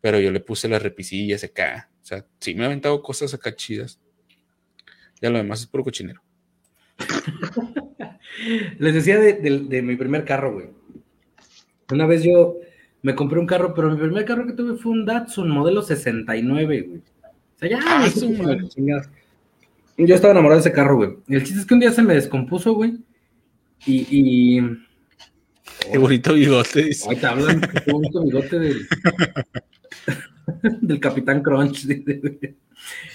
[0.00, 1.88] Pero yo le puse las repisillas acá.
[2.02, 4.00] O sea, sí me ha aventado cosas acá chidas.
[5.22, 6.20] Ya lo demás es puro cochinero.
[8.78, 10.66] Les decía de, de- de mi primer carro, güey.
[11.92, 12.56] Una vez yo
[13.02, 16.64] me compré un carro, pero mi primer carro que tuve fue un Datsun modelo 69,
[16.82, 16.98] güey.
[16.98, 18.06] O sea, ya, Ah,
[18.44, 19.10] la chingada.
[19.96, 21.10] Yo estaba enamorado de ese carro, güey.
[21.28, 22.98] El chiste es que un día se me descompuso, güey.
[23.84, 24.06] Y,
[24.58, 24.60] y...
[25.92, 27.08] Qué bonito bigote, dice.
[27.10, 28.86] Ahí te hablan, qué bonito bigote del,
[30.80, 31.86] del Capitán Crunch.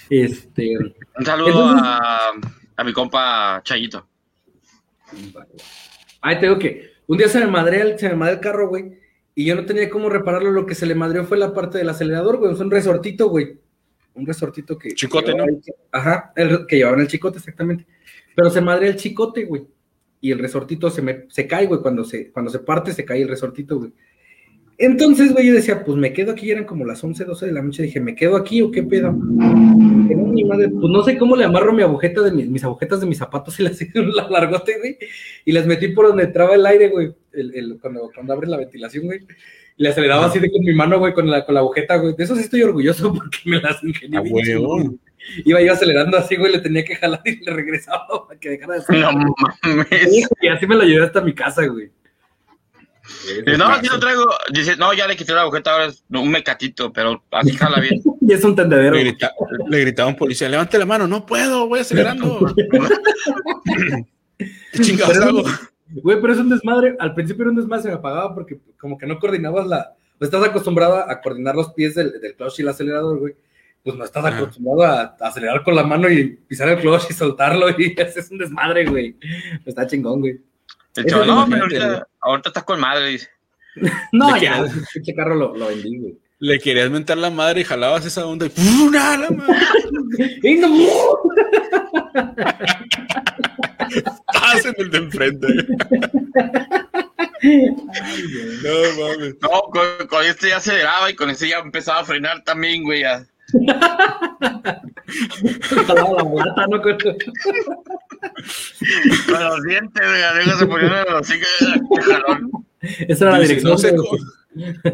[0.08, 2.30] Este, Un saludo Entonces- a
[2.74, 4.06] a mi compa Chayito.
[6.20, 8.68] Ay, te digo que un día se me madreó el, se me madreó el carro,
[8.68, 8.98] güey,
[9.34, 10.50] y yo no tenía cómo repararlo.
[10.50, 12.52] Lo que se le madreó fue la parte del acelerador, güey.
[12.52, 13.58] Es un resortito, güey.
[14.14, 14.94] Un resortito que.
[14.94, 15.44] Chicote, que ¿no?
[15.44, 15.60] el-
[15.90, 17.86] ajá, el, que llevaban el chicote, exactamente.
[18.34, 19.66] Pero se madrea el chicote, güey.
[20.22, 21.82] Y el resortito se me se cae, güey.
[21.82, 23.92] Cuando se, cuando se parte, se cae el resortito, güey.
[24.78, 27.62] Entonces, güey, yo decía, pues me quedo aquí, eran como las 11, 12 de la
[27.62, 27.82] noche.
[27.82, 29.12] Dije, ¿me quedo aquí o qué pedo?
[29.12, 33.06] Mi madre, pues no sé cómo le amarro mi agujeta de mis, mis agujetas de
[33.06, 34.96] mis zapatos y las la largote, güey.
[35.44, 37.12] Y las metí por donde entraba el aire, güey.
[37.32, 39.20] El, el- cuando, cuando abres la ventilación, güey.
[39.76, 42.14] Y le aceleraba así de con mi mano, güey, con la, con la agujeta, güey.
[42.16, 44.18] De eso sí estoy orgulloso porque me las ingenié.
[44.18, 44.40] A huevo.
[44.78, 45.00] chingón.
[45.44, 48.74] Iba yo acelerando así, güey, le tenía que jalar y le regresaba para que dejara
[48.74, 49.14] de acelerar.
[49.14, 50.28] No mames.
[50.40, 51.90] Y así me la llevé hasta mi casa, güey.
[53.44, 54.24] Dice, No, aquí lo traigo.
[54.52, 58.02] Dice, no, ya le quité la agujeta, ahora es un mecatito, pero así jala bien.
[58.24, 58.94] Y es un tendedero.
[58.94, 59.32] Le, grita-
[59.68, 62.54] le gritaba un policía, levante la mano, no puedo, voy acelerando.
[64.38, 65.42] ¿Qué chingados Pero- hago?
[65.94, 66.96] Güey, pero es un desmadre.
[66.98, 69.92] Al principio era un desmadre, se me apagaba porque como que no coordinabas la.
[70.18, 73.34] No estás acostumbrado a coordinar los pies del, del clutch y el acelerador, güey.
[73.84, 77.14] Pues no estás acostumbrado a, a acelerar con la mano y pisar el clutch y
[77.14, 79.16] soltarlo y es un desmadre, güey.
[79.66, 80.38] Está chingón, güey.
[80.96, 83.28] El es no, pero ahorita, ahorita estás con madre, dice.
[84.12, 86.18] No, ¿De qué ya, ese pinche carro lo, lo vendí, güey.
[86.38, 88.92] Le querías mentar la madre y jalabas esa onda y ¡pum!
[88.98, 89.56] ¡Ah, la madre!
[94.26, 95.46] ¡Paz en el de enfrente!
[98.62, 99.34] No mames.
[99.40, 103.00] No, con, con este ya aceleraba y con este ya empezaba a frenar también, güey.
[103.00, 103.24] ya.
[103.52, 104.82] La
[106.44, 106.82] lata, ¿no?
[106.82, 106.96] Con-
[109.26, 110.44] Con los dientes, güey.
[110.44, 111.46] Luego se ponían en los hocico,
[111.96, 112.50] qué jalón.
[113.08, 113.72] Esa era la dirección.
[113.72, 114.10] no, sé cómo,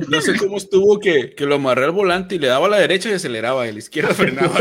[0.09, 2.79] no sé cómo estuvo que, que lo amarré al volante y le daba a la
[2.79, 4.55] derecha y aceleraba, y a la izquierda frenaba.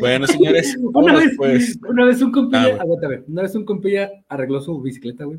[0.00, 1.78] bueno, señores, Una vez, pues.
[1.88, 5.38] una vez un compilla, Ah, aguántame, una vez un compilla arregló su bicicleta, güey.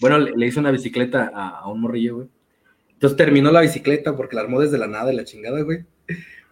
[0.00, 2.28] Bueno, le, le hizo una bicicleta a, a un morrillo, güey.
[2.98, 5.84] Entonces terminó la bicicleta porque la armó desde la nada de la chingada, güey.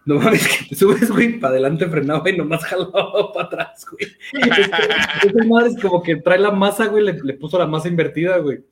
[0.05, 4.15] No mames, que te subes, güey, para adelante frenaba y nomás jalaba para atrás, güey.
[4.31, 8.37] Esa madre es como que trae la masa, güey, le, le puso la masa invertida,
[8.37, 8.63] güey.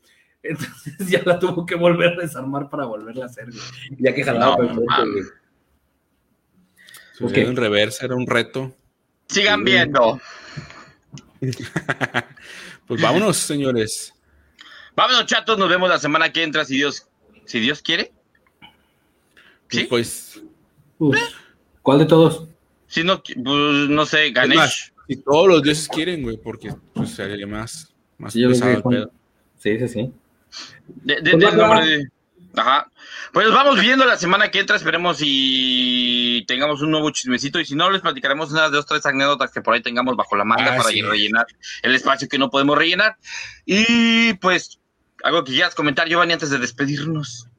[0.42, 3.62] Entonces ya la tuvo que volver a desarmar para volverla a hacer, güey.
[4.00, 5.12] Ya que jalaba No, mames.
[5.14, 5.24] güey.
[7.18, 7.50] Sucedió Ok.
[7.50, 8.74] en reversa, era un reto.
[9.28, 10.22] Sigan viendo.
[12.88, 14.14] Pues vámonos, señores.
[14.96, 15.58] Vámonos, chatos.
[15.58, 17.08] Nos vemos la semana que entra, si Dios,
[17.46, 18.12] si Dios quiere.
[19.72, 19.84] Y ¿Sí?
[19.86, 20.42] Pues,
[20.98, 21.18] Uf.
[21.82, 22.48] ¿Cuál de todos?
[22.88, 24.56] Si no, pues, no sé, es Ganesh.
[24.58, 28.96] más, si todos los dioses quieren, güey, porque pues sería más, más Sí, pesado que
[28.98, 29.10] el.
[29.58, 30.14] Sí, sí, sí.
[30.88, 32.10] De, de- Pues de-
[32.58, 32.90] Ajá.
[33.34, 34.78] Pues vamos viendo la semana que entra.
[34.78, 37.60] Esperemos y tengamos un nuevo chismecito.
[37.60, 40.46] Y si no, les platicaremos unas dos, tres anécdotas que por ahí tengamos bajo la
[40.46, 41.02] manga Ah, para sí.
[41.02, 41.46] rellenar
[41.82, 43.18] el espacio que no podemos rellenar.
[43.66, 44.80] Y pues,
[45.26, 47.50] algo que quieras comentar, Giovanni, antes de despedirnos.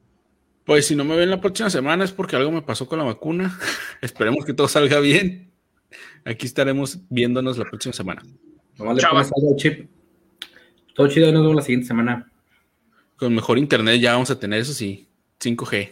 [0.63, 3.03] Pues si no me ven la próxima semana es porque algo me pasó con la
[3.03, 3.59] vacuna.
[4.01, 5.51] Esperemos que todo salga bien.
[6.23, 8.23] Aquí estaremos viéndonos la próxima semana.
[8.77, 9.89] Nomás le al chip.
[10.95, 12.31] Todo chido, nos vemos la siguiente semana.
[13.17, 15.05] Con mejor internet ya vamos a tener eso sí,
[15.41, 15.91] 5G.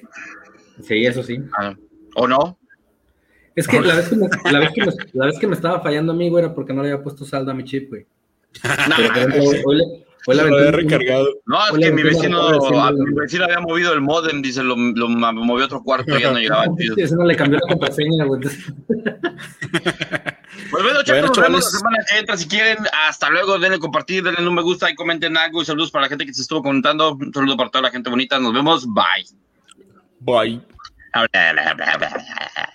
[0.81, 1.39] Sí, eso sí.
[1.59, 1.75] Ah,
[2.15, 2.57] ¿O no?
[3.53, 5.81] Es que la vez que, me, la, vez que me, la vez que me estaba
[5.81, 8.05] fallando a mí, güey, era porque no le había puesto saldo a mi chip, güey.
[8.61, 11.27] Pero, ejemplo, hoy, hoy le, hoy le Lo había recargado.
[11.45, 15.63] No, es que mi vecino, mi vecino había movido el modem, dice, lo, lo movió
[15.63, 16.65] a otro cuarto y ya no llegaba.
[16.77, 18.41] Sí, Ese no le cambió la contraseña, güey.
[20.71, 22.37] Pues bueno, Bueno, chicos, nos vemos la semana que entra.
[22.37, 22.77] Si quieren,
[23.07, 23.59] hasta luego.
[23.59, 25.61] Denle compartir, denle un me gusta y comenten algo.
[25.61, 27.13] Y saludos para la gente que se estuvo comentando.
[27.13, 28.39] Un saludo para toda la gente bonita.
[28.39, 28.85] Nos vemos.
[28.87, 29.25] Bye.
[30.21, 30.61] Bye.